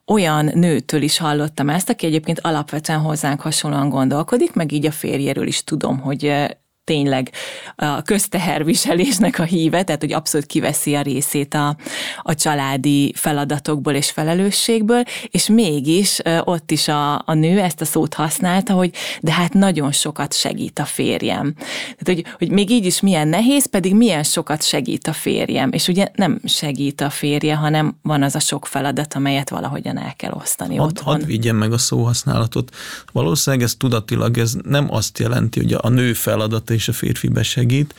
olyan 0.06 0.52
nőtől 0.54 1.02
is 1.02 1.18
hallottam 1.18 1.70
ezt, 1.70 1.89
aki 1.89 2.06
egyébként 2.06 2.39
alapvetően 2.39 3.00
hozzánk 3.00 3.41
hasonlóan 3.41 3.89
gondolkodik, 3.89 4.54
meg 4.54 4.72
így 4.72 4.86
a 4.86 4.91
férjéről 4.91 5.48
is 5.48 5.63
tudom, 5.63 6.00
hogy 6.00 6.56
tényleg 6.86 7.32
a 7.76 8.02
közteherviselésnek 8.02 9.39
a 9.39 9.43
híve, 9.43 9.84
tehát 9.84 10.02
hogy 10.02 10.13
abszolút 10.13 10.45
kiveszi 10.45 10.95
a 10.95 11.02
részét 11.02 11.54
a, 11.54 11.78
a 12.21 12.36
családi 12.36 13.13
feladatokból 13.15 13.93
és 13.93 14.12
felelősségből, 14.12 15.04
és 15.30 15.48
mégis 15.48 16.19
ott 16.43 16.71
is 16.71 16.88
a, 16.88 17.13
a 17.13 17.34
nő 17.34 17.60
ezt 17.60 17.82
a 17.82 17.86
szót 17.86 18.13
használta, 18.13 18.74
hogy 18.74 18.91
de 19.21 19.32
hát 19.32 19.54
nagyon 19.54 19.91
sokat 19.91 20.34
segít 20.34 20.80
a 20.80 20.86
férjem. 20.86 21.54
Tehát, 21.98 22.06
hogy, 22.06 22.26
hogy 22.38 22.50
még 22.50 22.69
így 22.69 22.86
is 22.86 23.02
milyen 23.02 23.28
nehéz, 23.28 23.65
pedig 23.65 23.95
milyen 23.95 24.24
sokat 24.24 24.63
segít 24.63 25.08
a 25.08 25.13
férjem. 25.13 25.71
És 25.71 25.88
ugye 25.88 26.08
nem 26.15 26.39
segít 26.43 27.02
a 27.02 27.10
férje, 27.10 27.56
hanem 27.56 27.98
van 28.02 28.24
az 28.24 28.36
a 28.36 28.39
sok 28.39 28.65
feladat, 28.65 29.13
amelyet 29.13 29.50
valahogyan 29.50 29.98
el 29.98 30.13
kell 30.15 30.32
osztani 30.32 30.76
hadd, 30.76 30.88
otthon. 30.88 31.13
Hadd 31.13 31.26
vigyem 31.26 31.56
meg 31.56 31.74
a 31.74 31.78
szóhasználatot. 31.78 32.76
Valószínűleg 33.12 33.65
ez 33.65 33.76
tudatilag, 33.76 34.38
ez 34.38 34.54
nem 34.63 34.93
azt 34.93 35.19
jelenti, 35.19 35.60
hogy 35.60 35.74
a 35.82 35.89
nő 35.89 36.13
feladata 36.13 36.74
és 36.76 36.88
a 36.88 36.94
férfi 36.94 37.28
besegít, 37.28 37.96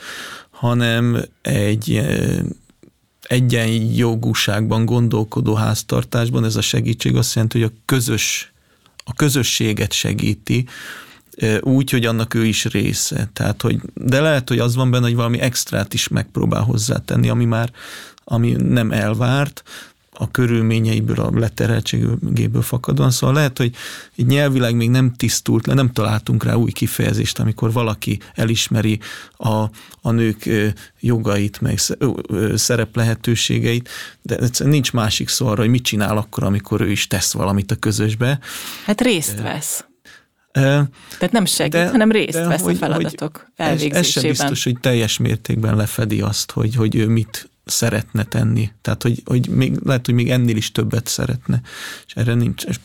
hanem 0.49 1.23
egy 1.41 1.95
eh, 1.95 2.39
egyenjogúságban 3.21 4.85
gondolkodó 4.85 5.53
háztartásban 5.53 6.45
ez 6.45 6.55
a 6.55 6.61
segítség 6.61 7.15
azt 7.15 7.33
jelenti, 7.35 7.59
hogy 7.59 7.71
a 7.73 7.81
közös 7.85 8.51
a 9.09 9.13
közösséget 9.13 9.93
segíti, 9.93 10.65
eh, 11.37 11.57
úgy, 11.61 11.89
hogy 11.89 12.05
annak 12.05 12.33
ő 12.33 12.45
is 12.45 12.65
része. 12.65 13.29
Tehát, 13.33 13.61
hogy, 13.61 13.79
de 13.93 14.21
lehet, 14.21 14.49
hogy 14.49 14.59
az 14.59 14.75
van 14.75 14.91
benne, 14.91 15.05
hogy 15.05 15.15
valami 15.15 15.39
extrát 15.39 15.93
is 15.93 16.07
megpróbál 16.07 16.61
hozzátenni, 16.61 17.29
ami 17.29 17.45
már 17.45 17.71
ami 18.29 18.51
nem 18.51 18.91
elvárt, 18.91 19.63
a 20.19 20.31
körülményeiből, 20.31 21.19
a 21.19 21.29
leterheltségéből 21.33 22.61
fakadóan. 22.61 23.11
Szóval 23.11 23.35
lehet, 23.35 23.57
hogy 23.57 23.75
így 24.15 24.25
nyelvileg 24.25 24.75
még 24.75 24.89
nem 24.89 25.13
tisztult 25.13 25.67
le, 25.67 25.73
nem 25.73 25.91
találtunk 25.91 26.43
rá 26.43 26.53
új 26.53 26.71
kifejezést, 26.71 27.39
amikor 27.39 27.71
valaki 27.71 28.19
elismeri 28.35 28.99
a, 29.37 29.63
a 30.01 30.11
nők 30.11 30.49
jogait, 30.99 31.61
meg 31.61 31.79
szerep 32.55 32.95
lehetőségeit, 32.95 33.89
de 34.21 34.37
nincs 34.63 34.93
másik 34.93 35.27
szó 35.29 35.47
arra, 35.47 35.61
hogy 35.61 35.69
mit 35.69 35.83
csinál 35.83 36.17
akkor, 36.17 36.43
amikor 36.43 36.81
ő 36.81 36.91
is 36.91 37.07
tesz 37.07 37.33
valamit 37.33 37.71
a 37.71 37.75
közösbe. 37.75 38.39
Hát 38.85 39.01
részt 39.01 39.41
vesz. 39.41 39.85
Tehát 40.51 41.31
nem 41.31 41.45
segít, 41.45 41.71
de, 41.71 41.89
hanem 41.89 42.11
részt 42.11 42.45
vesz 42.45 42.61
hogy, 42.61 42.75
a 42.75 42.77
feladatok 42.77 43.37
hogy 43.37 43.65
elvégzésében. 43.65 43.99
Ez, 43.99 44.05
ez 44.05 44.11
sem 44.11 44.29
biztos, 44.29 44.63
hogy 44.63 44.79
teljes 44.79 45.17
mértékben 45.17 45.75
lefedi 45.75 46.21
azt, 46.21 46.51
hogy, 46.51 46.75
hogy 46.75 46.95
ő 46.95 47.07
mit 47.07 47.49
szeretne 47.69 48.23
tenni. 48.23 48.71
Tehát, 48.81 49.03
hogy, 49.03 49.21
hogy 49.25 49.49
még, 49.49 49.79
lehet, 49.83 50.05
hogy 50.05 50.15
még 50.15 50.29
ennél 50.29 50.55
is 50.55 50.71
többet 50.71 51.07
szeretne. 51.07 51.61
És 52.05 52.13
erre 52.15 52.33
nincs. 52.33 52.63
És, 52.63 52.79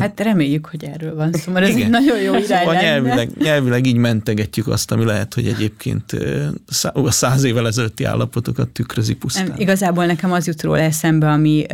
Hát 0.00 0.20
reméljük, 0.20 0.66
hogy 0.66 0.84
erről 0.84 1.14
van 1.14 1.32
szó, 1.32 1.52
mert 1.52 1.66
ez 1.66 1.76
egy 1.76 1.88
nagyon 1.88 2.20
jó 2.20 2.34
irány 2.34 2.58
szóval 2.58 2.74
nyelvileg, 2.74 3.30
nyelvileg 3.38 3.86
így 3.86 3.96
mentegetjük 3.96 4.66
azt, 4.66 4.90
ami 4.90 5.04
lehet, 5.04 5.34
hogy 5.34 5.46
egyébként 5.46 6.12
a 6.92 7.10
száz 7.10 7.44
évvel 7.44 7.66
ezelőtti 7.66 8.04
állapotokat 8.04 8.68
tükrözi 8.68 9.14
pusztán. 9.14 9.46
Nem, 9.46 9.56
igazából 9.58 10.06
nekem 10.06 10.32
az 10.32 10.46
jut 10.46 10.62
róla 10.62 10.80
eszembe, 10.80 11.30
ami 11.30 11.66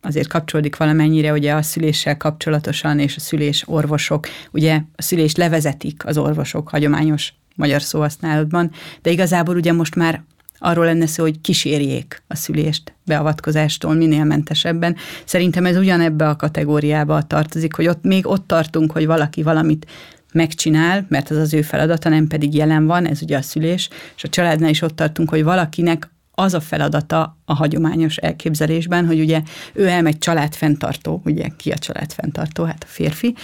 azért 0.00 0.28
kapcsolódik 0.28 0.76
valamennyire 0.76 1.32
ugye 1.32 1.52
a 1.52 1.62
szüléssel 1.62 2.16
kapcsolatosan, 2.16 2.98
és 2.98 3.16
a 3.16 3.20
szülés 3.20 3.62
orvosok, 3.66 4.26
ugye 4.50 4.80
a 4.96 5.02
szülést 5.02 5.36
levezetik 5.36 6.06
az 6.06 6.18
orvosok 6.18 6.68
hagyományos 6.68 7.32
magyar 7.54 7.82
szóhasználatban, 7.82 8.70
de 9.02 9.10
igazából 9.10 9.56
ugye 9.56 9.72
most 9.72 9.94
már 9.94 10.22
arról 10.58 10.84
lenne 10.84 11.06
szó, 11.06 11.22
hogy 11.22 11.40
kísérjék 11.40 12.22
a 12.26 12.36
szülést 12.36 12.92
beavatkozástól 13.06 13.94
minél 13.94 14.24
mentesebben. 14.24 14.96
Szerintem 15.24 15.66
ez 15.66 15.76
ugyanebbe 15.76 16.28
a 16.28 16.36
kategóriába 16.36 17.22
tartozik, 17.22 17.74
hogy 17.74 17.86
ott 17.86 18.02
még 18.02 18.26
ott 18.26 18.46
tartunk, 18.46 18.92
hogy 18.92 19.06
valaki 19.06 19.42
valamit 19.42 19.86
megcsinál, 20.32 21.06
mert 21.08 21.30
az 21.30 21.36
az 21.36 21.54
ő 21.54 21.62
feladata, 21.62 22.08
nem 22.08 22.26
pedig 22.26 22.54
jelen 22.54 22.86
van, 22.86 23.06
ez 23.06 23.22
ugye 23.22 23.36
a 23.36 23.42
szülés, 23.42 23.88
és 24.16 24.24
a 24.24 24.28
családnál 24.28 24.70
is 24.70 24.82
ott 24.82 24.96
tartunk, 24.96 25.28
hogy 25.28 25.44
valakinek 25.44 26.10
az 26.30 26.54
a 26.54 26.60
feladata 26.60 27.38
a 27.44 27.54
hagyományos 27.54 28.16
elképzelésben, 28.16 29.06
hogy 29.06 29.20
ugye 29.20 29.42
ő 29.72 29.86
elmegy 29.86 30.18
családfenntartó, 30.18 31.22
ugye 31.24 31.46
ki 31.56 31.70
a 31.70 31.78
családfenntartó? 31.78 32.64
Hát 32.64 32.82
a 32.82 32.86
férfi. 32.88 33.34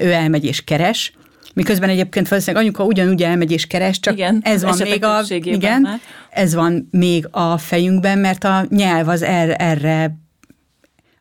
Ő 0.00 0.12
elmegy 0.12 0.44
és 0.44 0.64
keres, 0.64 1.12
Miközben 1.58 1.88
egyébként 1.88 2.28
valószínűleg 2.28 2.64
anyuka 2.64 2.84
ugyanúgy 2.84 3.22
elmegy 3.22 3.52
és 3.52 3.66
keres, 3.66 4.00
csak 4.00 4.14
igen, 4.14 4.40
ez 4.42 4.62
van 4.62 4.76
még 4.82 5.04
a, 5.04 5.22
igen, 5.28 5.80
már. 5.80 6.00
ez 6.30 6.54
van 6.54 6.88
még 6.90 7.28
a 7.30 7.58
fejünkben, 7.58 8.18
mert 8.18 8.44
a 8.44 8.66
nyelv 8.68 9.08
az 9.08 9.22
erre, 9.22 9.54
erre 9.54 10.16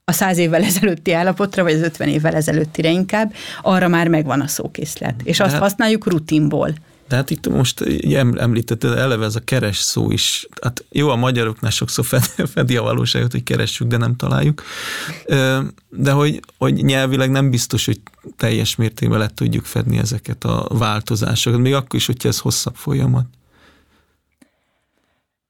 a 0.06 0.12
száz 0.12 0.38
évvel 0.38 0.63
ezelőtti 0.63 1.13
állapotra, 1.13 1.63
vagy 1.63 1.73
az 1.73 1.82
ötven 1.82 2.08
évvel 2.08 2.36
ezelőttire 2.36 2.89
inkább, 2.89 3.34
arra 3.62 3.88
már 3.88 4.08
megvan 4.08 4.41
a 4.41 4.47
szókészlet. 4.47 5.15
És 5.23 5.39
azt 5.39 5.52
hát, 5.52 5.62
használjuk 5.62 6.08
rutinból. 6.08 6.73
De 7.08 7.15
hát 7.15 7.30
itt 7.30 7.48
most 7.48 7.82
említetted, 8.36 8.98
eleve 8.98 9.26
ez 9.26 9.36
a 9.36 9.43
keres 9.43 9.78
szó 9.78 10.12
is, 10.12 10.48
hát 10.62 10.86
jó, 10.91 11.10
a 11.10 11.15
magyaroknál 11.15 11.72
sokszor 11.72 12.06
fedi 12.56 12.78
a 12.78 12.82
valóságot, 12.82 13.32
hogy 13.32 13.43
keressük, 13.43 13.88
de 13.88 13.98
nem 13.98 14.15
találjuk, 14.15 14.63
de 15.89 16.12
hogy, 16.12 16.39
hogy 16.58 16.74
nyelvileg 16.74 17.32
nem 17.32 17.50
biztos, 17.50 17.86
hogy 17.86 18.02
teljes 18.38 18.76
mértékben 18.76 19.20
le 19.20 19.28
tudjuk 19.28 19.65
fedni 19.65 19.98
ezeket 19.98 20.43
a 20.43 20.67
változásokat, 20.70 21.60
még 21.60 21.74
akkor 21.74 22.00
is, 22.00 22.06
hogyha 22.06 22.30
ez 22.30 22.39
hosszabb 22.39 22.76
folyamat. 22.76 23.26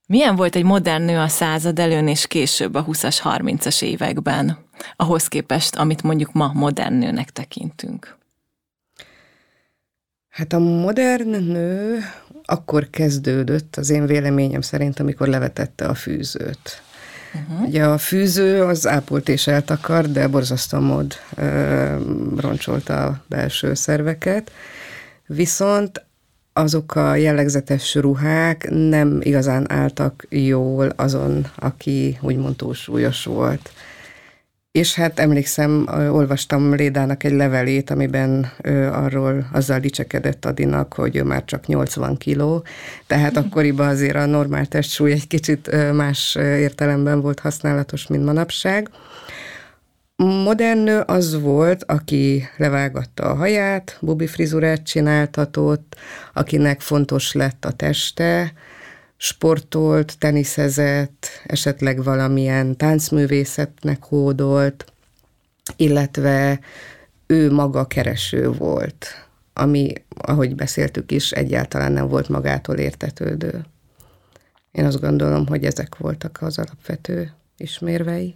Milyen 0.08 0.36
volt 0.36 0.56
egy 0.56 0.63
modern 0.63 1.04
nő 1.04 1.17
a 1.17 1.28
század 1.28 1.80
előn 1.80 2.08
és 2.08 2.28
később 2.28 2.76
a 2.76 2.86
20-as, 2.86 3.17
30-as 3.24 3.82
években, 3.82 4.58
ahhoz 4.96 5.28
képest, 5.28 5.76
amit 5.76 6.04
mondjuk 6.04 6.34
ma 6.34 6.52
modern 6.54 6.93
nőnek 6.93 7.32
tekintünk? 7.32 8.16
Hát 10.38 10.54
a 10.54 10.60
modern 10.60 11.30
nő 11.30 12.00
akkor 12.45 12.89
kezdődött, 12.89 13.76
az 13.76 13.89
én 13.89 14.06
véleményem 14.06 14.62
szerint, 14.62 15.00
amikor 15.00 15.28
levetette 15.28 15.86
a 15.86 15.93
fűzőt. 15.93 16.82
Uh-huh. 17.34 17.67
Ugye 17.67 17.84
a 17.84 17.97
fűző 17.97 18.63
az 18.63 18.88
ápolt 18.88 19.30
és 19.30 19.47
eltakar, 19.47 20.12
de 20.12 20.28
borzasztó 20.28 20.80
mód 20.80 21.13
ö, 21.36 21.95
roncsolta 22.38 23.06
a 23.06 23.23
belső 23.28 23.73
szerveket. 23.73 24.52
Viszont 25.26 26.06
azok 26.54 26.95
a 26.95 27.15
jellegzetes 27.15 27.95
ruhák 27.95 28.67
nem 28.69 29.19
igazán 29.21 29.71
álltak 29.71 30.26
jól 30.30 30.93
azon, 30.95 31.47
aki 31.56 32.17
úgymond 32.21 32.56
túlsúlyos 32.56 33.23
volt. 33.23 33.71
És 34.78 34.96
hát 34.96 35.20
emlékszem, 35.20 35.88
olvastam 36.12 36.74
Lédának 36.74 37.24
egy 37.24 37.32
levelét, 37.32 37.90
amiben 37.90 38.52
arról 38.92 39.48
azzal 39.54 39.80
dicsekedett 39.80 40.46
Adinak, 40.46 40.94
hogy 40.94 41.16
ő 41.16 41.24
már 41.24 41.46
csak 41.46 41.66
80 41.66 42.18
kiló, 42.18 42.63
tehát 43.08 43.38
akkoriban 43.38 43.88
azért 43.88 44.16
a 44.16 44.26
normál 44.26 44.66
testsúly 44.66 45.12
egy 45.12 45.28
kicsit 45.28 45.92
más 45.94 46.36
értelemben 46.40 47.22
volt 47.22 47.40
használatos, 47.40 48.08
mint 48.08 48.26
manapság. 48.26 48.90
Modern 50.16 50.80
nő 50.80 51.00
az 51.00 51.42
volt, 51.42 51.84
aki 51.84 52.48
levágatta 52.58 53.24
a 53.24 53.36
haját, 53.36 53.98
bubi 54.02 54.28
frizurát 54.28 54.84
csináltatott, 54.84 55.96
akinek 56.34 56.82
fontos 56.82 57.34
lett 57.34 57.66
a 57.66 57.72
teste, 57.72 58.54
sportolt, 59.17 60.17
teniszezett, 60.17 61.27
esetleg 61.45 62.03
valamilyen 62.03 62.77
táncművészetnek 62.77 64.03
hódolt, 64.03 64.86
illetve 65.75 66.60
ő 67.27 67.51
maga 67.51 67.88
kereső 67.88 68.51
volt, 68.51 69.08
ami, 69.53 69.93
ahogy 70.10 70.56
beszéltük 70.56 71.12
is, 71.12 71.32
egyáltalán 71.32 71.91
nem 71.91 72.08
volt 72.08 72.30
magától 72.30 72.75
értetődő. 72.77 73.65
Én 74.71 74.86
azt 74.86 75.01
gondolom, 75.01 75.47
hogy 75.47 75.65
ezek 75.65 75.97
voltak 75.97 76.38
az 76.41 76.58
alapvető 76.58 77.34
ismérvei. 77.58 78.36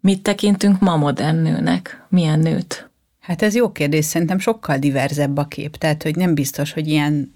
Mit 0.00 0.22
tekintünk 0.22 0.80
ma 0.80 0.96
modern 0.96 1.36
nőnek? 1.36 2.04
Milyen 2.08 2.38
nőt? 2.38 2.90
Hát 3.20 3.42
ez 3.42 3.54
jó 3.54 3.72
kérdés, 3.72 4.04
szerintem 4.04 4.38
sokkal 4.38 4.78
diverzebb 4.78 5.36
a 5.36 5.44
kép, 5.44 5.76
tehát 5.76 6.02
hogy 6.02 6.16
nem 6.16 6.34
biztos, 6.34 6.72
hogy 6.72 6.88
ilyen 6.88 7.32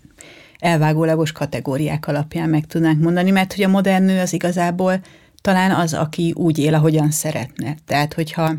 elvágólagos 0.61 1.33
kategóriák 1.33 2.07
alapján 2.07 2.49
meg 2.49 2.66
tudnánk 2.66 3.03
mondani, 3.03 3.31
mert 3.31 3.55
hogy 3.55 3.64
a 3.64 3.68
modern 3.68 4.05
nő 4.05 4.20
az 4.20 4.33
igazából 4.33 5.01
talán 5.40 5.70
az, 5.70 5.94
aki 5.94 6.33
úgy 6.37 6.59
él, 6.59 6.75
ahogyan 6.75 7.11
szeretne. 7.11 7.77
Tehát, 7.87 8.14
hogyha 8.14 8.55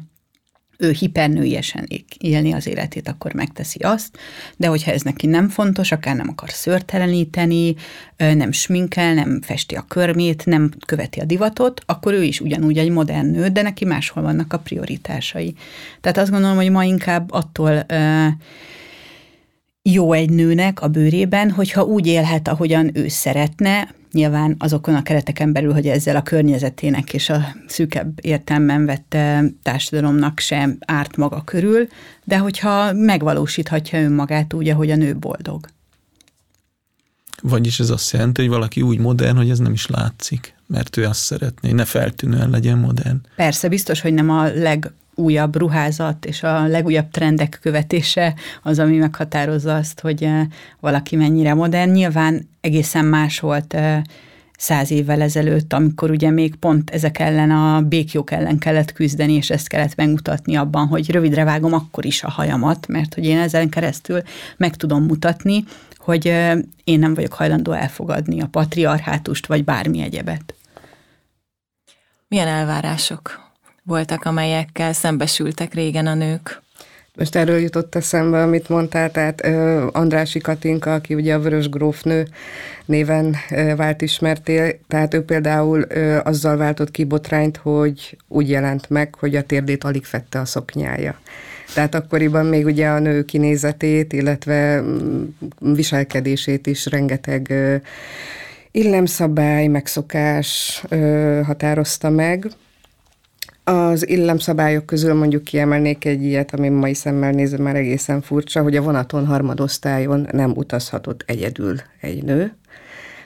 ő 0.77 0.91
hipernőiesen 0.91 1.87
élni 2.17 2.51
az 2.51 2.67
életét, 2.67 3.07
akkor 3.07 3.33
megteszi 3.33 3.79
azt, 3.79 4.17
de 4.57 4.67
hogyha 4.67 4.91
ez 4.91 5.01
neki 5.01 5.27
nem 5.27 5.49
fontos, 5.49 5.91
akár 5.91 6.15
nem 6.15 6.29
akar 6.29 6.49
szörteleníteni, 6.49 7.75
nem 8.17 8.51
sminkel, 8.51 9.13
nem 9.13 9.41
festi 9.41 9.75
a 9.75 9.85
körmét, 9.87 10.45
nem 10.45 10.71
követi 10.85 11.19
a 11.19 11.25
divatot, 11.25 11.81
akkor 11.85 12.13
ő 12.13 12.23
is 12.23 12.39
ugyanúgy 12.39 12.77
egy 12.77 12.89
modern 12.89 13.27
nő, 13.27 13.47
de 13.47 13.61
neki 13.61 13.85
máshol 13.85 14.23
vannak 14.23 14.53
a 14.53 14.59
prioritásai. 14.59 15.55
Tehát 16.01 16.17
azt 16.17 16.31
gondolom, 16.31 16.55
hogy 16.55 16.71
ma 16.71 16.83
inkább 16.83 17.31
attól 17.31 17.85
jó 19.83 20.13
egy 20.13 20.29
nőnek 20.29 20.81
a 20.81 20.87
bőrében, 20.87 21.51
hogyha 21.51 21.83
úgy 21.83 22.07
élhet, 22.07 22.47
ahogyan 22.47 22.91
ő 22.93 23.07
szeretne, 23.07 23.93
nyilván 24.11 24.55
azokon 24.59 24.95
a 24.95 25.03
kereteken 25.03 25.51
belül, 25.53 25.73
hogy 25.73 25.87
ezzel 25.87 26.15
a 26.15 26.21
környezetének 26.21 27.13
és 27.13 27.29
a 27.29 27.55
szűkebb 27.67 28.25
értelmen 28.25 28.85
vett 28.85 29.17
társadalomnak 29.63 30.39
sem 30.39 30.77
árt 30.85 31.17
maga 31.17 31.41
körül, 31.41 31.87
de 32.23 32.37
hogyha 32.37 32.93
megvalósíthatja 32.93 34.01
önmagát 34.01 34.53
úgy, 34.53 34.69
ahogy 34.69 34.91
a 34.91 34.95
nő 34.95 35.15
boldog. 35.15 35.67
Vagyis 37.41 37.79
ez 37.79 37.89
azt 37.89 38.11
jelenti, 38.11 38.41
hogy 38.41 38.49
valaki 38.49 38.81
úgy 38.81 38.99
modern, 38.99 39.37
hogy 39.37 39.49
ez 39.49 39.59
nem 39.59 39.73
is 39.73 39.87
látszik, 39.87 40.55
mert 40.67 40.97
ő 40.97 41.05
azt 41.05 41.19
szeretné, 41.19 41.71
ne 41.71 41.85
feltűnően 41.85 42.49
legyen 42.49 42.77
modern. 42.77 43.21
Persze, 43.35 43.67
biztos, 43.67 44.01
hogy 44.01 44.13
nem 44.13 44.29
a 44.29 44.43
leg 44.43 44.91
újabb 45.21 45.55
ruházat 45.55 46.25
és 46.25 46.43
a 46.43 46.67
legújabb 46.67 47.10
trendek 47.10 47.60
követése 47.62 48.34
az, 48.63 48.79
ami 48.79 48.97
meghatározza 48.97 49.75
azt, 49.75 49.99
hogy 49.99 50.23
eh, 50.23 50.45
valaki 50.79 51.15
mennyire 51.15 51.53
modern. 51.53 51.91
Nyilván 51.91 52.49
egészen 52.62 53.05
más 53.05 53.39
volt 53.39 53.73
eh, 53.73 54.01
száz 54.57 54.91
évvel 54.91 55.21
ezelőtt, 55.21 55.73
amikor 55.73 56.10
ugye 56.10 56.29
még 56.29 56.55
pont 56.55 56.89
ezek 56.89 57.19
ellen 57.19 57.51
a 57.51 57.81
békjók 57.81 58.31
ellen 58.31 58.57
kellett 58.57 58.93
küzdeni, 58.93 59.34
és 59.34 59.49
ezt 59.49 59.67
kellett 59.67 59.95
megmutatni 59.95 60.55
abban, 60.55 60.88
hogy 60.88 61.12
rövidre 61.12 61.43
vágom 61.43 61.73
akkor 61.73 62.05
is 62.05 62.23
a 62.23 62.29
hajamat, 62.29 62.88
mert 62.88 63.13
hogy 63.13 63.25
én 63.25 63.38
ezen 63.38 63.69
keresztül 63.69 64.21
meg 64.57 64.75
tudom 64.75 65.03
mutatni, 65.03 65.63
hogy 65.97 66.27
eh, 66.27 66.57
én 66.84 66.99
nem 66.99 67.13
vagyok 67.13 67.34
hajlandó 67.34 67.71
elfogadni 67.71 68.41
a 68.41 68.47
patriarhátust, 68.47 69.47
vagy 69.47 69.63
bármi 69.63 70.01
egyebet. 70.01 70.55
Milyen 72.27 72.47
elvárások 72.47 73.50
voltak, 73.91 74.25
amelyekkel 74.25 74.93
szembesültek 74.93 75.73
régen 75.73 76.08
a 76.08 76.13
nők. 76.13 76.62
Most 77.15 77.36
erről 77.36 77.60
jutott 77.60 77.95
eszembe, 77.95 78.41
amit 78.41 78.69
mondtál, 78.69 79.12
tehát 79.12 79.47
uh, 79.47 79.88
Andrási 79.91 80.39
Katinka, 80.39 80.93
aki 80.93 81.13
ugye 81.13 81.34
a 81.34 81.39
Vörös 81.39 81.69
Grófnő 81.69 82.27
néven 82.86 83.36
vált 83.75 84.01
ismertél, 84.01 84.80
tehát 84.88 85.13
ő 85.13 85.23
például 85.23 85.86
uh, 85.95 86.19
azzal 86.23 86.58
váltott 86.58 86.91
ki 86.91 87.04
botrányt, 87.04 87.58
hogy 87.58 88.17
úgy 88.27 88.49
jelent 88.49 88.89
meg, 88.89 89.15
hogy 89.15 89.36
a 89.36 89.43
térdét 89.43 89.84
alig 89.84 90.06
fette 90.06 90.39
a 90.39 90.45
szoknyája. 90.45 91.19
Tehát 91.73 91.95
akkoriban 91.95 92.45
még 92.45 92.65
ugye 92.65 92.88
a 92.88 92.99
nő 92.99 93.25
kinézetét, 93.25 94.13
illetve 94.13 94.82
mm, 94.82 95.23
viselkedését 95.60 96.67
is 96.67 96.86
rengeteg 96.86 97.47
uh, 97.49 97.75
illemszabály, 98.71 99.67
megszokás 99.67 100.84
határozta 101.45 102.10
meg, 102.10 102.51
az 103.71 104.07
illemszabályok 104.07 104.86
közül 104.86 105.13
mondjuk 105.13 105.43
kiemelnék 105.43 106.05
egy 106.05 106.23
ilyet, 106.23 106.53
ami 106.53 106.69
mai 106.69 106.93
szemmel 106.93 107.31
nézve 107.31 107.57
már 107.57 107.75
egészen 107.75 108.21
furcsa, 108.21 108.62
hogy 108.62 108.75
a 108.75 108.81
vonaton 108.81 109.25
harmadosztályon 109.25 110.27
nem 110.31 110.51
utazhatott 110.51 111.23
egyedül 111.25 111.75
egy 112.01 112.23
nő, 112.23 112.55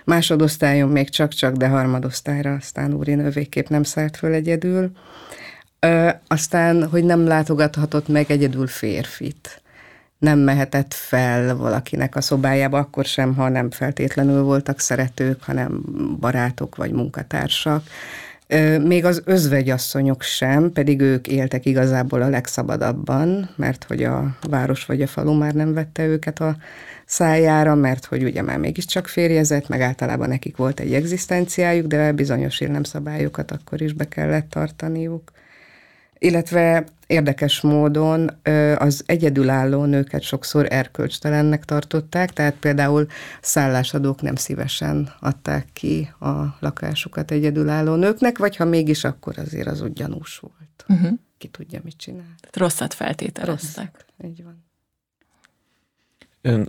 Másodosztályon 0.05 0.89
még 0.89 1.10
csak-csak, 1.10 1.55
de 1.55 1.67
harmadosztályra 1.67 2.53
aztán 2.53 2.93
úri 2.93 3.15
végképp 3.15 3.67
nem 3.67 3.84
szállt 3.84 4.17
föl 4.17 4.34
egyedül. 4.34 4.91
Ö, 5.79 6.10
aztán, 6.27 6.88
hogy 6.89 7.03
nem 7.03 7.27
látogathatott 7.27 8.08
meg 8.08 8.31
egyedül 8.31 8.67
férfit. 8.67 9.62
Nem 10.17 10.39
mehetett 10.39 10.93
fel 10.93 11.55
valakinek 11.55 12.15
a 12.15 12.21
szobájába, 12.21 12.77
akkor 12.77 13.05
sem, 13.05 13.36
ha 13.36 13.49
nem 13.49 13.71
feltétlenül 13.71 14.43
voltak 14.43 14.79
szeretők, 14.79 15.43
hanem 15.43 15.81
barátok 16.19 16.75
vagy 16.75 16.91
munkatársak. 16.91 17.84
Még 18.84 19.05
az 19.05 19.21
özvegyasszonyok 19.25 20.21
sem, 20.21 20.71
pedig 20.71 21.01
ők 21.01 21.27
éltek 21.27 21.65
igazából 21.65 22.21
a 22.21 22.29
legszabadabban, 22.29 23.49
mert 23.55 23.84
hogy 23.84 24.03
a 24.03 24.38
város 24.49 24.86
vagy 24.86 25.01
a 25.01 25.08
falu 25.08 25.34
már 25.34 25.53
nem 25.53 25.73
vette 25.73 26.05
őket 26.05 26.39
a 26.39 26.58
szájára, 27.05 27.75
mert 27.75 28.05
hogy 28.05 28.23
ugye 28.23 28.41
már 28.41 28.58
mégiscsak 28.58 29.08
férjezett, 29.08 29.67
meg 29.67 29.81
általában 29.81 30.29
nekik 30.29 30.58
volt 30.58 30.79
egy 30.79 30.93
egzisztenciájuk, 30.93 31.88
de 31.88 32.12
bizonyos 32.12 32.62
szabályokat 32.84 33.51
akkor 33.51 33.81
is 33.81 33.93
be 33.93 34.08
kellett 34.08 34.49
tartaniuk. 34.49 35.31
Illetve 36.19 36.84
érdekes 37.07 37.61
módon 37.61 38.31
az 38.77 39.03
egyedülálló 39.05 39.85
nőket 39.85 40.21
sokszor 40.21 40.67
erkölcstelennek 40.69 41.65
tartották, 41.65 42.33
tehát 42.33 42.55
például 42.55 43.05
szállásadók 43.41 44.21
nem 44.21 44.35
szívesen 44.35 45.13
adták 45.19 45.67
ki 45.73 46.13
a 46.19 46.57
lakásukat 46.59 47.31
egyedülálló 47.31 47.95
nőknek, 47.95 48.37
vagy 48.37 48.55
ha 48.55 48.65
mégis, 48.65 49.03
akkor 49.03 49.39
azért 49.39 49.67
az 49.67 49.81
úgy 49.81 49.93
gyanús 49.93 50.37
volt. 50.37 50.99
Uh-huh. 50.99 51.19
Ki 51.37 51.47
tudja, 51.47 51.79
mit 51.83 51.97
csinál. 51.97 52.35
Rosszat 52.51 52.93
feltételeztek. 52.93 54.05
Rosszat. 54.17 54.31
Így 54.31 54.43
van. 54.43 54.63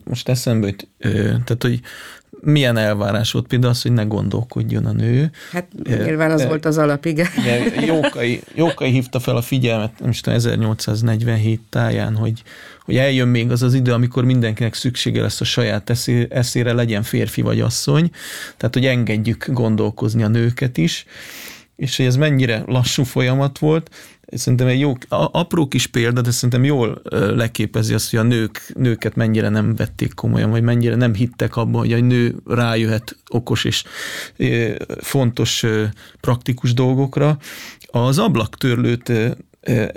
Most 0.04 0.28
eszembe, 0.28 0.66
hogy, 0.66 0.88
tehát, 0.98 1.62
hogy 1.62 1.80
milyen 2.46 2.76
elvárás 2.76 3.32
volt 3.32 3.46
például 3.46 3.72
az, 3.72 3.82
hogy 3.82 3.92
ne 3.92 4.02
gondolkodjon 4.02 4.86
a 4.86 4.92
nő. 4.92 5.30
Hát 5.52 5.66
nyilván 5.84 6.30
az 6.30 6.40
e, 6.40 6.46
volt 6.46 6.64
az 6.64 6.78
alap, 6.78 7.04
igen. 7.04 7.26
Jókai, 7.86 8.40
Jókai 8.54 8.90
hívta 8.90 9.20
fel 9.20 9.36
a 9.36 9.42
figyelmet, 9.42 9.92
nem 10.00 10.10
tudom, 10.12 10.34
1847 10.34 11.60
táján, 11.70 12.16
hogy, 12.16 12.42
hogy 12.84 12.96
eljön 12.96 13.28
még 13.28 13.50
az 13.50 13.62
az 13.62 13.74
idő, 13.74 13.92
amikor 13.92 14.24
mindenkinek 14.24 14.74
szüksége 14.74 15.20
lesz 15.20 15.40
a 15.40 15.44
saját 15.44 15.90
eszé, 15.90 16.26
eszére, 16.30 16.72
legyen 16.72 17.02
férfi 17.02 17.40
vagy 17.40 17.60
asszony, 17.60 18.10
tehát 18.56 18.74
hogy 18.74 18.86
engedjük 18.86 19.46
gondolkozni 19.48 20.22
a 20.22 20.28
nőket 20.28 20.76
is, 20.76 21.06
és 21.76 21.96
hogy 21.96 22.06
ez 22.06 22.16
mennyire 22.16 22.62
lassú 22.66 23.02
folyamat 23.02 23.58
volt, 23.58 23.90
Szerintem 24.26 24.66
egy 24.66 24.80
jó, 24.80 24.92
apró 25.08 25.68
kis 25.68 25.86
példa, 25.86 26.20
de 26.20 26.30
szerintem 26.30 26.64
jól 26.64 27.00
leképezi 27.10 27.94
azt, 27.94 28.10
hogy 28.10 28.18
a 28.18 28.22
nők, 28.22 28.72
nőket 28.74 29.14
mennyire 29.14 29.48
nem 29.48 29.74
vették 29.74 30.14
komolyan, 30.14 30.50
vagy 30.50 30.62
mennyire 30.62 30.94
nem 30.94 31.14
hittek 31.14 31.56
abban, 31.56 31.80
hogy 31.80 31.92
egy 31.92 32.04
nő 32.04 32.36
rájöhet 32.46 33.16
okos 33.28 33.64
és 33.64 33.84
fontos 35.00 35.64
praktikus 36.20 36.74
dolgokra. 36.74 37.38
Az 37.86 38.18
ablaktörlőt 38.18 39.12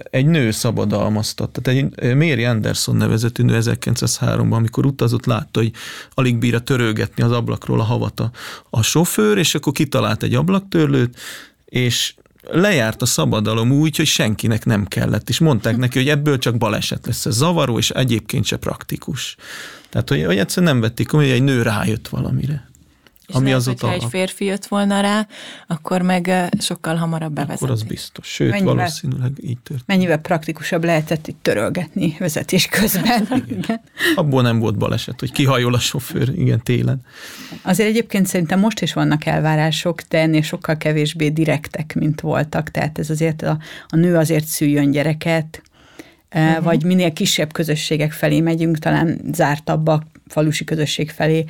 egy 0.09 0.25
nő 0.25 0.51
szabadalmaztat. 0.51 1.59
Tehát 1.61 1.91
egy 1.95 2.15
Mary 2.15 2.45
Anderson 2.45 2.95
nevezetű 2.95 3.43
nő 3.43 3.59
1903-ban, 3.61 4.51
amikor 4.51 4.85
utazott, 4.85 5.25
látta, 5.25 5.59
hogy 5.59 5.71
alig 6.13 6.37
bírja 6.37 6.59
törölgetni 6.59 7.23
az 7.23 7.31
ablakról 7.31 7.79
a 7.79 7.83
havat 7.83 8.19
a, 8.19 8.31
a 8.69 8.81
sofőr, 8.81 9.37
és 9.37 9.55
akkor 9.55 9.73
kitalált 9.73 10.23
egy 10.23 10.35
ablaktörlőt, 10.35 11.19
és 11.65 12.13
lejárt 12.41 13.01
a 13.01 13.05
szabadalom 13.05 13.71
úgy, 13.71 13.97
hogy 13.97 14.05
senkinek 14.05 14.65
nem 14.65 14.85
kellett, 14.85 15.29
és 15.29 15.39
mondták 15.39 15.77
neki, 15.77 15.97
hogy 15.97 16.09
ebből 16.09 16.37
csak 16.37 16.57
baleset 16.57 17.05
lesz, 17.05 17.25
ez 17.25 17.35
zavaró, 17.35 17.77
és 17.77 17.89
egyébként 17.89 18.45
se 18.45 18.57
praktikus. 18.57 19.35
Tehát, 19.89 20.09
hogy, 20.09 20.25
hogy 20.25 20.37
egyszerűen 20.37 20.71
nem 20.71 20.81
vették 20.81 21.09
hogy 21.09 21.29
egy 21.29 21.43
nő 21.43 21.61
rájött 21.61 22.07
valamire. 22.07 22.68
És 23.29 23.35
ami 23.35 23.49
lehet, 23.49 23.63
hogyha 23.63 23.91
egy 23.91 24.05
férfi 24.09 24.45
jött 24.45 24.65
volna 24.65 25.01
rá, 25.01 25.27
akkor 25.67 26.01
meg 26.01 26.49
sokkal 26.59 26.95
hamarabb 26.95 27.33
bevezetni. 27.33 27.65
Akkor 27.65 27.81
az 27.81 27.83
biztos. 27.83 28.27
Sőt, 28.27 28.51
mennyivel, 28.51 28.75
valószínűleg 28.75 29.31
így 29.41 29.57
történt. 29.63 29.87
Mennyivel 29.87 30.17
praktikusabb 30.17 30.83
lehetett 30.83 31.27
itt 31.27 31.37
törölgetni 31.41 32.15
vezetés 32.19 32.67
közben. 32.67 33.27
Igen. 33.47 33.81
Abból 34.15 34.41
nem 34.41 34.59
volt 34.59 34.77
baleset, 34.77 35.19
hogy 35.19 35.31
kihajol 35.31 35.73
a 35.73 35.79
sofőr, 35.79 36.29
igen, 36.35 36.63
télen. 36.63 37.01
Azért 37.61 37.89
egyébként 37.89 38.27
szerintem 38.27 38.59
most 38.59 38.81
is 38.81 38.93
vannak 38.93 39.25
elvárások, 39.25 40.01
de 40.01 40.19
ennél 40.19 40.41
sokkal 40.41 40.77
kevésbé 40.77 41.29
direktek, 41.29 41.95
mint 41.95 42.21
voltak. 42.21 42.71
Tehát 42.71 42.99
ez 42.99 43.09
azért 43.09 43.41
a, 43.41 43.57
a 43.87 43.95
nő 43.95 44.15
azért 44.15 44.45
szüljön 44.45 44.91
gyereket, 44.91 45.61
uh-huh. 46.35 46.63
vagy 46.63 46.83
minél 46.83 47.13
kisebb 47.13 47.51
közösségek 47.51 48.11
felé 48.11 48.39
megyünk, 48.39 48.77
talán 48.77 49.21
zártabbak, 49.33 50.03
falusi 50.29 50.63
közösség 50.63 51.09
felé, 51.09 51.45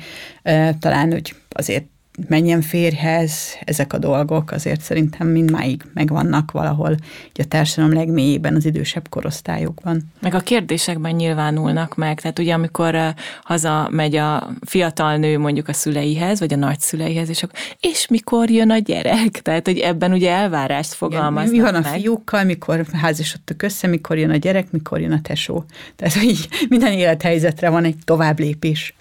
talán, 0.78 1.12
hogy 1.12 1.34
azért 1.48 1.84
menjen 2.28 2.60
férhez, 2.60 3.56
ezek 3.64 3.92
a 3.92 3.98
dolgok 3.98 4.50
azért 4.50 4.80
szerintem 4.80 5.26
mindmáig 5.28 5.82
megvannak 5.94 6.50
valahol 6.50 6.90
így 6.90 7.40
a 7.40 7.44
társadalom 7.44 7.96
legmélyében 7.96 8.54
az 8.54 8.64
idősebb 8.64 9.08
korosztályokban. 9.08 10.02
Meg 10.20 10.34
a 10.34 10.40
kérdésekben 10.40 11.14
nyilvánulnak 11.14 11.96
meg, 11.96 12.20
tehát 12.20 12.38
ugye 12.38 12.54
amikor 12.54 13.14
haza 13.42 13.88
megy 13.90 14.16
a 14.16 14.50
fiatal 14.66 15.16
nő 15.16 15.38
mondjuk 15.38 15.68
a 15.68 15.72
szüleihez, 15.72 16.40
vagy 16.40 16.52
a 16.52 16.56
nagyszüleihez, 16.56 17.28
és 17.28 17.42
akkor, 17.42 17.58
és 17.80 18.08
mikor 18.08 18.50
jön 18.50 18.70
a 18.70 18.78
gyerek? 18.78 19.30
Tehát, 19.42 19.66
hogy 19.66 19.78
ebben 19.78 20.12
ugye 20.12 20.30
elvárást 20.30 20.92
fogalmaznak 20.92 21.54
Mi 21.54 21.60
van 21.60 21.74
a 21.74 21.80
meg. 21.80 21.92
fiúkkal, 21.92 22.44
mikor 22.44 22.86
házasodtak 22.92 23.62
össze, 23.62 23.86
mikor 23.86 24.18
jön 24.18 24.30
a 24.30 24.36
gyerek, 24.36 24.70
mikor 24.70 25.00
jön 25.00 25.12
a 25.12 25.20
tesó? 25.22 25.64
Tehát, 25.96 26.14
hogy 26.14 26.48
minden 26.68 26.92
élethelyzetre 26.92 27.68
van 27.68 27.84
egy 27.84 27.96
tovább 28.04 28.38
lépés. 28.38 28.94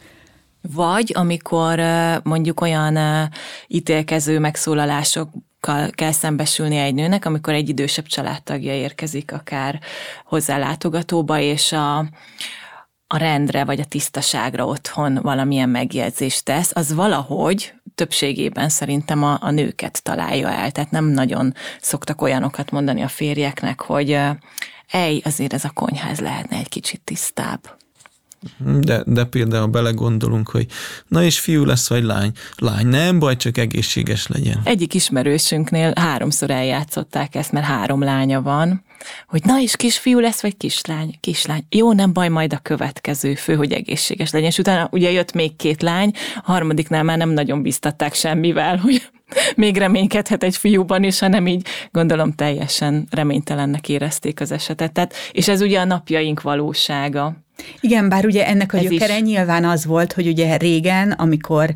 Vagy 0.62 1.12
amikor 1.15 1.80
mondjuk 2.24 2.62
olyan 2.62 2.98
ítélkező 3.67 4.39
megszólalásokkal 4.39 5.89
kell 5.89 6.12
szembesülni 6.12 6.78
egy 6.78 6.93
nőnek, 6.93 7.26
amikor 7.26 7.54
egy 7.54 7.69
idősebb 7.69 8.06
családtagja 8.06 8.74
érkezik 8.74 9.34
akár 9.34 9.80
hozzá 10.26 10.58
látogatóba, 10.58 11.39
és 11.39 11.72
a, 11.72 11.98
a 13.08 13.17
rendre 13.17 13.63
vagy 13.63 13.80
a 13.80 13.86
tisztaságra 13.86 14.65
otthon 14.65 15.19
valamilyen 15.22 15.69
megjegyzést 15.69 16.45
tesz, 16.45 16.72
az 16.76 16.93
valahogy 16.93 17.74
többségében 17.95 18.69
szerintem 18.69 19.24
a, 19.24 19.38
a 19.41 19.52
nőket 19.52 20.04
találja 20.04 20.50
el. 20.50 20.72
Tehát 20.72 20.91
nem 20.91 21.06
nagyon 21.06 21.54
szoktak 21.82 22.22
olyanokat 22.22 22.72
mondani 22.72 23.02
a 23.02 23.08
férjeknek, 23.08 23.82
hogy 23.82 24.12
ej, 24.88 25.22
azért 25.24 25.54
ez 25.54 25.63
a 25.63 25.72
konyház 25.74 26.19
lehetne 26.19 26.58
egy 26.58 26.69
kicsit 26.69 27.02
tisztább. 27.04 27.78
De, 28.80 29.04
de 29.06 29.23
például 29.23 29.67
belegondolunk, 29.67 30.49
hogy 30.49 30.65
na 31.08 31.23
és 31.23 31.39
fiú 31.39 31.65
lesz, 31.65 31.89
vagy 31.89 32.04
lány. 32.04 32.32
Lány 32.56 32.88
nem 32.88 33.19
baj, 33.19 33.36
csak 33.36 33.58
egészséges 33.58 34.28
legyen. 34.28 34.62
Egyik 34.63 34.93
ismerősünknél 34.93 35.93
háromszor 35.95 36.49
eljátszották 36.49 37.36
ezt, 37.36 37.52
mert 37.52 37.65
három 37.65 38.04
lánya 38.04 38.41
van, 38.41 38.84
hogy 39.28 39.43
na 39.43 39.62
és 39.62 39.75
kisfiú 39.75 40.19
lesz, 40.19 40.41
vagy 40.41 40.58
kislány? 40.58 41.17
Kislány. 41.19 41.65
Jó, 41.69 41.93
nem 41.93 42.13
baj, 42.13 42.28
majd 42.28 42.54
a 42.54 42.58
következő 42.58 43.36
fő, 43.36 43.56
hogy 43.56 43.71
egészséges 43.71 44.32
legyen. 44.32 44.49
És 44.49 44.58
utána 44.58 44.88
ugye 44.91 45.12
jött 45.12 45.34
még 45.34 45.56
két 45.56 45.82
lány, 45.82 46.12
a 46.36 46.52
harmadiknál 46.52 47.04
már 47.04 47.17
nem 47.17 47.30
nagyon 47.30 47.62
biztatták 47.62 48.13
semmivel, 48.13 48.78
hogy 48.78 49.10
még 49.56 49.78
reménykedhet 49.78 50.43
egy 50.43 50.58
fiúban 50.58 51.04
is, 51.04 51.19
hanem 51.19 51.47
így 51.47 51.67
gondolom 51.91 52.34
teljesen 52.34 53.08
reménytelennek 53.10 53.89
érezték 53.89 54.39
az 54.39 54.52
esetet. 54.52 54.91
Tehát, 54.91 55.13
és 55.32 55.47
ez 55.47 55.62
ugye 55.62 55.80
a 55.80 55.86
napjaink 55.86 56.41
valósága. 56.41 57.36
Igen, 57.80 58.10
bár 58.10 58.26
ugye 58.26 58.48
ennek 58.48 58.74
a 58.74 58.78
Ez 58.78 58.84
gyökere 58.84 59.15
is. 59.17 59.24
nyilván 59.24 59.65
az 59.65 59.86
volt, 59.86 60.13
hogy 60.13 60.28
ugye 60.28 60.58
régen, 60.58 61.12
amikor 61.12 61.74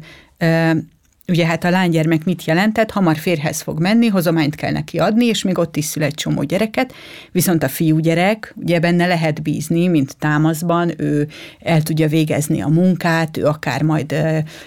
Ugye 1.27 1.45
hát 1.45 1.63
a 1.63 1.69
lánygyermek 1.69 2.23
mit 2.23 2.45
jelentett? 2.45 2.91
Hamar 2.91 3.17
férhez 3.17 3.61
fog 3.61 3.79
menni, 3.79 4.07
hozományt 4.07 4.55
kell 4.55 4.71
neki 4.71 4.99
adni, 4.99 5.25
és 5.25 5.43
még 5.43 5.57
ott 5.57 5.75
is 5.75 5.85
szül 5.85 6.03
egy 6.03 6.13
csomó 6.13 6.43
gyereket, 6.43 6.93
viszont 7.31 7.63
a 7.63 7.69
fiúgyerek, 7.69 8.53
ugye 8.55 8.79
benne 8.79 9.05
lehet 9.05 9.41
bízni, 9.41 9.87
mint 9.87 10.17
támaszban, 10.17 10.91
ő 10.97 11.27
el 11.59 11.81
tudja 11.81 12.07
végezni 12.07 12.61
a 12.61 12.67
munkát, 12.67 13.37
ő 13.37 13.45
akár 13.45 13.81
majd 13.81 14.15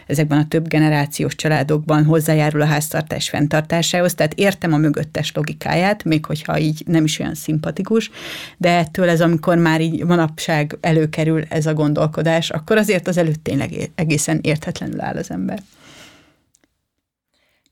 ezekben 0.07 0.38
a 0.38 0.49
több 0.49 0.69
generációs 0.69 1.35
családokban 1.35 2.05
hozzájárul 2.05 2.61
a 2.61 2.66
háztartás 2.66 3.29
fenntartásához, 3.29 4.14
tehát 4.14 4.35
értem 4.35 4.73
a 4.73 4.77
mögöttes 4.77 5.33
logikáját, 5.35 6.05
még 6.05 6.25
hogyha 6.25 6.59
így 6.59 6.83
nem 6.87 7.05
is 7.05 7.19
olyan 7.19 7.35
szimpatikus, 7.35 8.11
de 8.57 8.77
ettől 8.77 9.09
ez, 9.09 9.21
amikor 9.21 9.57
már 9.57 9.81
így 9.81 10.05
manapság 10.05 10.77
előkerül 10.81 11.42
ez 11.49 11.66
a 11.66 11.75
gondolkodás, 11.75 12.51
akkor 12.51 12.77
azért 12.77 13.09
az 13.09 13.16
előtt 13.16 13.45
tényleg 13.45 13.90
egészen 13.95 14.38
érthetlenül 14.42 15.01
áll 15.01 15.16
az 15.16 15.31
ember. 15.31 15.62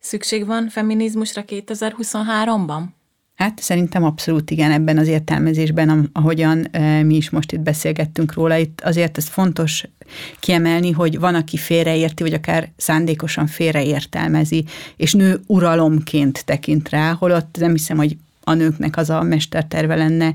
Szükség 0.04 0.46
van 0.46 0.68
feminizmusra 0.68 1.44
2023-ban? 1.46 2.82
Hát 3.34 3.58
szerintem 3.58 4.04
abszolút 4.04 4.50
igen, 4.50 4.70
ebben 4.70 4.98
az 4.98 5.08
értelmezésben, 5.08 6.10
ahogyan 6.12 6.68
mi 7.02 7.14
is 7.14 7.30
most 7.30 7.52
itt 7.52 7.60
beszélgettünk 7.60 8.34
róla, 8.34 8.56
itt 8.56 8.80
azért 8.80 9.16
ez 9.16 9.28
fontos 9.28 9.84
kiemelni, 10.40 10.90
hogy 10.90 11.18
van, 11.18 11.34
aki 11.34 11.56
félreérti, 11.56 12.22
vagy 12.22 12.32
akár 12.32 12.70
szándékosan 12.76 13.46
félreértelmezi, 13.46 14.64
és 14.96 15.12
nő 15.12 15.40
uralomként 15.46 16.44
tekint 16.44 16.88
rá, 16.88 17.12
holott 17.12 17.56
nem 17.58 17.70
hiszem, 17.70 17.96
hogy 17.96 18.16
a 18.40 18.54
nőknek 18.54 18.96
az 18.96 19.10
a 19.10 19.22
mesterterve 19.22 19.94
lenne, 19.94 20.34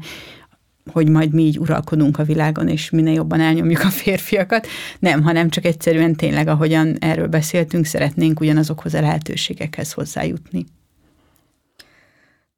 hogy 0.91 1.09
majd 1.09 1.33
mi 1.33 1.43
így 1.43 1.59
uralkodunk 1.59 2.19
a 2.19 2.23
világon, 2.23 2.67
és 2.67 2.89
minél 2.89 3.13
jobban 3.13 3.39
elnyomjuk 3.41 3.83
a 3.83 3.89
férfiakat. 3.89 4.67
Nem, 4.99 5.23
hanem 5.23 5.49
csak 5.49 5.65
egyszerűen 5.65 6.15
tényleg, 6.15 6.47
ahogyan 6.47 6.97
erről 6.99 7.27
beszéltünk, 7.27 7.85
szeretnénk 7.85 8.39
ugyanazokhoz 8.39 8.93
a 8.93 9.01
lehetőségekhez 9.01 9.91
hozzájutni. 9.91 10.65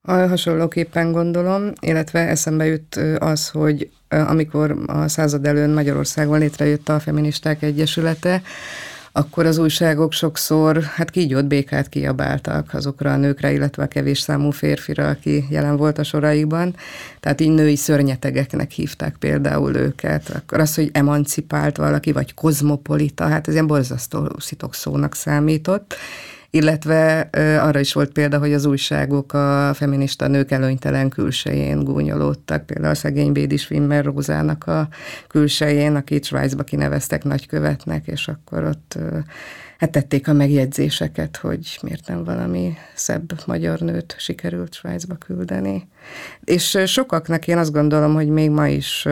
Hasonlóképpen 0.03 1.11
gondolom, 1.11 1.71
illetve 1.79 2.19
eszembe 2.19 2.65
jut 2.65 2.95
az, 3.17 3.49
hogy 3.49 3.89
amikor 4.07 4.83
a 4.85 5.07
század 5.07 5.45
előn 5.45 5.69
Magyarországon 5.69 6.39
létrejött 6.39 6.89
a 6.89 6.99
Feministák 6.99 7.61
Egyesülete, 7.61 8.41
akkor 9.11 9.45
az 9.45 9.57
újságok 9.57 10.11
sokszor 10.11 10.83
hát 10.83 11.09
kígyót 11.09 11.47
békát 11.47 11.89
kiabáltak 11.89 12.73
azokra 12.73 13.11
a 13.11 13.17
nőkre, 13.17 13.51
illetve 13.51 13.83
a 13.83 13.87
kevés 13.87 14.19
számú 14.19 14.51
férfira, 14.51 15.07
aki 15.07 15.45
jelen 15.49 15.77
volt 15.77 15.97
a 15.97 16.03
soraikban. 16.03 16.75
Tehát 17.19 17.41
így 17.41 17.51
női 17.51 17.75
szörnyetegeknek 17.75 18.71
hívták 18.71 19.15
például 19.15 19.75
őket. 19.75 20.29
Akkor 20.29 20.59
az, 20.59 20.75
hogy 20.75 20.89
emancipált 20.93 21.77
valaki, 21.77 22.11
vagy 22.11 22.33
kozmopolita, 22.33 23.27
hát 23.27 23.47
ez 23.47 23.53
ilyen 23.53 23.67
borzasztó 23.67 24.31
szitokszónak 24.39 25.15
számított 25.15 25.95
illetve 26.51 27.19
arra 27.61 27.79
is 27.79 27.93
volt 27.93 28.11
példa, 28.11 28.37
hogy 28.37 28.53
az 28.53 28.65
újságok 28.65 29.33
a 29.33 29.71
feminista 29.73 30.27
nők 30.27 30.51
előnytelen 30.51 31.09
külsején 31.09 31.83
gúnyolódtak, 31.83 32.65
például 32.65 32.91
a 32.91 32.95
szegény 32.95 33.31
Bédi 33.31 33.57
Schwimmer 33.57 34.05
Rózának 34.05 34.67
a 34.67 34.87
külsején, 35.27 35.95
akit 35.95 36.25
Svájcba 36.25 36.63
kineveztek 36.63 37.23
nagykövetnek, 37.23 38.07
és 38.07 38.27
akkor 38.27 38.63
ott 38.63 38.97
hát 39.77 39.91
tették 39.91 40.27
a 40.27 40.33
megjegyzéseket, 40.33 41.37
hogy 41.37 41.79
miért 41.81 42.07
nem 42.07 42.23
valami 42.23 42.73
szebb 42.95 43.45
magyar 43.45 43.79
nőt 43.79 44.15
sikerült 44.17 44.73
Svájcba 44.73 45.15
küldeni. 45.15 45.87
És 46.43 46.77
sokaknak 46.85 47.47
én 47.47 47.57
azt 47.57 47.71
gondolom, 47.71 48.13
hogy 48.13 48.27
még 48.27 48.49
ma 48.49 48.67
is 48.67 49.07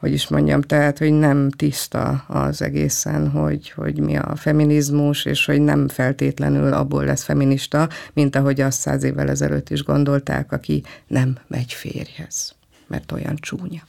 hogy 0.00 0.12
is 0.12 0.28
mondjam, 0.28 0.62
tehát, 0.62 0.98
hogy 0.98 1.12
nem 1.12 1.50
tiszta 1.50 2.24
az 2.28 2.62
egészen, 2.62 3.30
hogy, 3.30 3.70
hogy 3.70 3.98
mi 3.98 4.16
a 4.16 4.36
feminizmus, 4.36 5.24
és 5.24 5.44
hogy 5.44 5.60
nem 5.60 5.88
feltétlenül 5.88 6.72
abból 6.72 7.04
lesz 7.04 7.22
feminista, 7.22 7.88
mint 8.12 8.36
ahogy 8.36 8.60
azt 8.60 8.80
száz 8.80 9.02
évvel 9.02 9.28
ezelőtt 9.28 9.70
is 9.70 9.82
gondolták, 9.82 10.52
aki 10.52 10.82
nem 11.06 11.38
megy 11.46 11.72
férjhez, 11.72 12.54
mert 12.86 13.12
olyan 13.12 13.36
csúnya. 13.36 13.82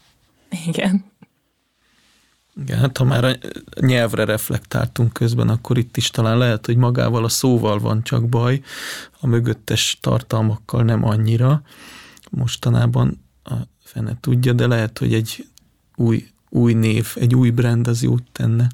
Igen. 0.67 1.05
Igen, 2.55 2.77
hát 2.79 2.97
ha 2.97 3.03
már 3.03 3.23
a 3.23 3.35
nyelvre 3.79 4.25
reflektáltunk 4.25 5.13
közben, 5.13 5.49
akkor 5.49 5.77
itt 5.77 5.97
is 5.97 6.09
talán 6.09 6.37
lehet, 6.37 6.65
hogy 6.65 6.75
magával 6.75 7.23
a 7.23 7.29
szóval 7.29 7.79
van 7.79 8.03
csak 8.03 8.29
baj, 8.29 8.61
a 9.19 9.27
mögöttes 9.27 9.97
tartalmakkal 10.01 10.83
nem 10.83 11.03
annyira. 11.03 11.61
Mostanában 12.31 13.25
a 13.43 13.53
fene 13.83 14.17
tudja, 14.19 14.53
de 14.53 14.67
lehet, 14.67 14.97
hogy 14.97 15.13
egy 15.13 15.45
új, 16.01 16.27
új 16.49 16.73
név, 16.73 17.07
egy 17.15 17.35
új 17.35 17.49
brand 17.49 17.87
az 17.87 18.03
jót 18.03 18.23
tenne. 18.31 18.67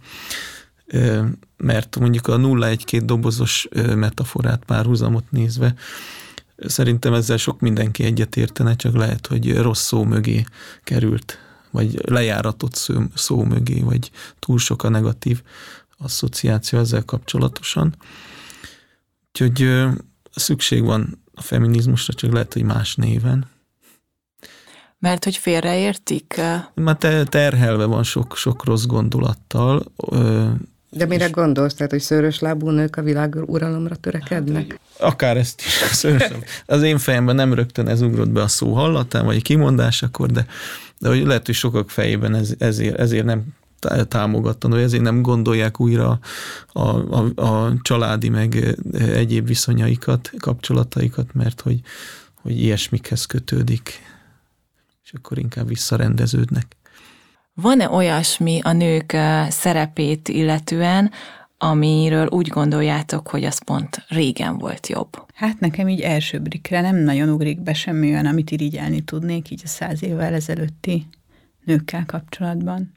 Mert 1.57 1.99
mondjuk 1.99 2.27
a 2.27 2.37
0-1-2 2.37 3.01
dobozos 3.05 3.67
metaforát 3.95 4.63
párhuzamot 4.65 5.31
nézve, 5.31 5.73
szerintem 6.57 7.13
ezzel 7.13 7.37
sok 7.37 7.59
mindenki 7.59 8.03
egyetértene, 8.03 8.75
csak 8.75 8.95
lehet, 8.95 9.27
hogy 9.27 9.57
rossz 9.57 9.85
szó 9.85 10.03
mögé 10.03 10.43
került, 10.83 11.37
vagy 11.71 11.99
lejáratott 12.09 12.75
szó, 12.75 13.01
szó 13.13 13.43
mögé, 13.43 13.81
vagy 13.81 14.11
túl 14.39 14.57
sok 14.57 14.83
a 14.83 14.89
negatív 14.89 15.41
asszociáció 15.97 16.79
ezzel 16.79 17.03
kapcsolatosan. 17.03 17.95
Úgyhogy 19.27 19.85
szükség 20.31 20.83
van 20.83 21.21
a 21.33 21.41
feminizmusra, 21.41 22.13
csak 22.13 22.31
lehet, 22.31 22.53
hogy 22.53 22.63
más 22.63 22.95
néven. 22.95 23.49
Mert 24.99 25.23
hogy 25.23 25.37
félreértik? 25.37 26.41
Már 26.73 26.97
te, 26.97 27.23
terhelve 27.23 27.85
van 27.85 28.03
sok, 28.03 28.35
sok 28.35 28.65
rossz 28.65 28.85
gondolattal. 28.85 29.83
De 30.89 31.05
mire 31.05 31.27
gondolsz? 31.27 31.73
Tehát, 31.73 31.91
hogy 31.91 32.01
szőrös 32.01 32.39
lábú 32.39 32.69
nők 32.69 32.95
a 32.95 33.01
világ 33.01 33.35
uralomra 33.45 33.95
törekednek? 33.95 34.69
Hát, 34.69 35.11
akár 35.11 35.37
ezt 35.37 35.61
is. 35.61 35.71
Szőrös 35.91 36.31
Az 36.65 36.81
én 36.81 36.97
fejemben 36.97 37.35
nem 37.35 37.53
rögtön 37.53 37.87
ez 37.87 38.01
ugrott 38.01 38.29
be 38.29 38.41
a 38.41 38.47
szó 38.47 38.73
hallatán, 38.73 39.25
vagy 39.25 39.41
kimondásakor, 39.41 40.31
de, 40.31 40.45
de 40.99 41.07
hogy 41.07 41.25
lehet, 41.25 41.45
hogy 41.45 41.55
sokak 41.55 41.89
fejében 41.89 42.35
ez, 42.35 42.53
ezért, 42.57 42.99
ezért 42.99 43.25
nem 43.25 43.45
támogattan, 44.07 44.71
vagy 44.71 44.81
ezért 44.81 45.03
nem 45.03 45.21
gondolják 45.21 45.79
újra 45.79 46.19
a, 46.73 46.87
a, 47.19 47.41
a 47.41 47.73
családi 47.81 48.29
meg 48.29 48.77
egyéb 48.99 49.47
viszonyaikat, 49.47 50.31
kapcsolataikat, 50.39 51.33
mert 51.33 51.61
hogy, 51.61 51.79
hogy 52.41 52.59
ilyesmikhez 52.59 53.25
kötődik 53.25 53.99
és 55.07 55.13
akkor 55.13 55.37
inkább 55.37 55.67
visszarendeződnek. 55.67 56.75
Van-e 57.53 57.89
olyasmi 57.89 58.59
a 58.63 58.71
nők 58.71 59.17
szerepét 59.49 60.27
illetően, 60.27 61.11
amiről 61.57 62.27
úgy 62.27 62.47
gondoljátok, 62.47 63.27
hogy 63.27 63.43
az 63.43 63.63
pont 63.63 64.05
régen 64.07 64.57
volt 64.57 64.87
jobb? 64.87 65.25
Hát 65.33 65.59
nekem 65.59 65.87
így 65.87 66.01
elsőbrikre 66.01 66.81
nem 66.81 66.95
nagyon 66.95 67.29
ugrik 67.29 67.61
be 67.61 67.73
semmi 67.73 68.09
olyan, 68.09 68.25
amit 68.25 68.51
irigyelni 68.51 69.01
tudnék 69.01 69.49
így 69.49 69.61
a 69.63 69.67
száz 69.67 70.03
évvel 70.03 70.33
ezelőtti 70.33 71.07
nőkkel 71.65 72.05
kapcsolatban. 72.05 72.93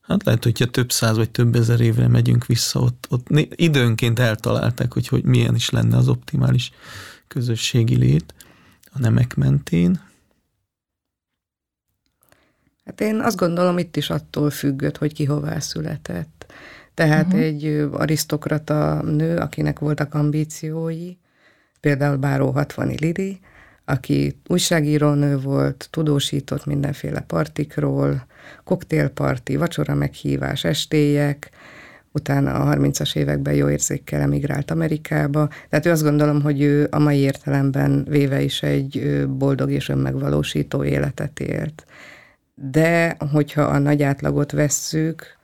Hát 0.00 0.24
lehet, 0.24 0.44
hogyha 0.44 0.66
több 0.66 0.92
száz 0.92 1.16
vagy 1.16 1.30
több 1.30 1.54
ezer 1.54 1.80
évre 1.80 2.08
megyünk 2.08 2.46
vissza, 2.46 2.80
ott, 2.80 3.06
ott 3.10 3.26
időnként 3.54 4.18
eltalálták, 4.18 4.92
hogy, 4.92 5.08
hogy 5.08 5.24
milyen 5.24 5.54
is 5.54 5.70
lenne 5.70 5.96
az 5.96 6.08
optimális 6.08 6.72
közösségi 7.28 7.96
lét 7.96 8.34
a 8.92 8.98
nemek 8.98 9.34
mentén. 9.34 10.03
Hát 12.84 13.00
én 13.00 13.20
azt 13.20 13.36
gondolom, 13.36 13.78
itt 13.78 13.96
is 13.96 14.10
attól 14.10 14.50
függött, 14.50 14.96
hogy 14.96 15.12
ki 15.12 15.24
hová 15.24 15.58
született. 15.58 16.52
Tehát 16.94 17.26
uh-huh. 17.26 17.40
egy 17.40 17.88
arisztokrata 17.92 19.02
nő, 19.02 19.36
akinek 19.36 19.78
voltak 19.78 20.14
ambíciói, 20.14 21.16
például 21.80 22.16
Báró 22.16 22.50
60 22.50 22.94
Lidi, 23.00 23.40
aki 23.84 24.36
újságírónő 24.46 25.38
volt, 25.38 25.88
tudósított 25.90 26.66
mindenféle 26.66 27.20
partikról, 27.20 28.26
koktélparti, 28.64 29.56
vacsora 29.56 29.94
meghívás, 29.94 30.64
estélyek, 30.64 31.50
utána 32.12 32.52
a 32.52 32.76
30-as 32.76 33.16
években 33.16 33.54
jó 33.54 33.68
érzékkel 33.68 34.20
emigrált 34.20 34.70
Amerikába. 34.70 35.48
Tehát 35.68 35.86
ő 35.86 35.90
azt 35.90 36.02
gondolom, 36.02 36.42
hogy 36.42 36.62
ő 36.62 36.88
a 36.90 36.98
mai 36.98 37.18
értelemben 37.18 38.04
véve 38.08 38.40
is 38.40 38.62
egy 38.62 39.24
boldog 39.28 39.70
és 39.70 39.88
önmegvalósító 39.88 40.84
életet 40.84 41.40
élt 41.40 41.86
de 42.54 43.16
hogyha 43.32 43.62
a 43.62 43.78
nagy 43.78 44.02
átlagot 44.02 44.52
vesszük, 44.52 45.36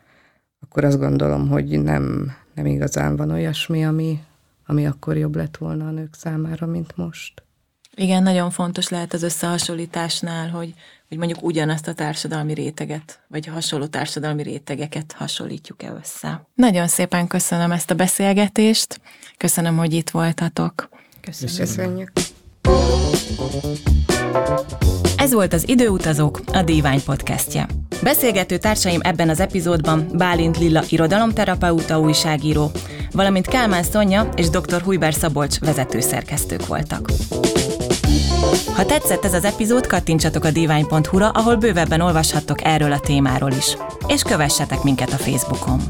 akkor 0.60 0.84
azt 0.84 0.98
gondolom, 0.98 1.48
hogy 1.48 1.82
nem, 1.82 2.32
nem 2.54 2.66
igazán 2.66 3.16
van 3.16 3.30
olyasmi, 3.30 3.84
ami, 3.84 4.20
ami 4.66 4.86
akkor 4.86 5.16
jobb 5.16 5.36
lett 5.36 5.56
volna 5.56 5.86
a 5.86 5.90
nők 5.90 6.14
számára, 6.14 6.66
mint 6.66 6.96
most. 6.96 7.42
Igen, 7.94 8.22
nagyon 8.22 8.50
fontos 8.50 8.88
lehet 8.88 9.12
az 9.12 9.22
összehasonlításnál, 9.22 10.48
hogy, 10.48 10.74
hogy 11.08 11.18
mondjuk 11.18 11.42
ugyanazt 11.42 11.88
a 11.88 11.94
társadalmi 11.94 12.54
réteget, 12.54 13.20
vagy 13.28 13.46
hasonló 13.46 13.86
társadalmi 13.86 14.42
rétegeket 14.42 15.12
hasonlítjuk-e 15.12 15.92
össze. 15.92 16.46
Nagyon 16.54 16.88
szépen 16.88 17.26
köszönöm 17.26 17.72
ezt 17.72 17.90
a 17.90 17.94
beszélgetést, 17.94 19.00
köszönöm, 19.36 19.76
hogy 19.76 19.92
itt 19.92 20.10
voltatok. 20.10 20.88
Köszönjük. 21.20 21.58
Köszönjük. 21.58 22.12
Ez 25.20 25.32
volt 25.32 25.52
az 25.52 25.68
Időutazók, 25.68 26.40
a 26.52 26.62
Dívány 26.62 27.04
podcastje. 27.04 27.66
Beszélgető 28.02 28.56
társaim 28.56 29.00
ebben 29.02 29.28
az 29.28 29.40
epizódban 29.40 30.06
Bálint 30.12 30.58
Lilla 30.58 30.82
irodalomterapeuta 30.88 32.00
újságíró, 32.00 32.70
valamint 33.12 33.46
Kálmán 33.46 33.82
Szonya 33.82 34.28
és 34.36 34.48
dr. 34.48 34.82
Hujber 34.82 35.14
Szabolcs 35.14 35.58
vezetőszerkesztők 35.58 36.66
voltak. 36.66 37.10
Ha 38.74 38.84
tetszett 38.84 39.24
ez 39.24 39.34
az 39.34 39.44
epizód, 39.44 39.86
kattintsatok 39.86 40.44
a 40.44 40.50
divány.hu-ra, 40.50 41.28
ahol 41.28 41.56
bővebben 41.56 42.00
olvashattok 42.00 42.64
erről 42.64 42.92
a 42.92 43.00
témáról 43.00 43.52
is. 43.52 43.76
És 44.06 44.22
kövessetek 44.22 44.82
minket 44.82 45.12
a 45.12 45.16
Facebookon. 45.16 45.80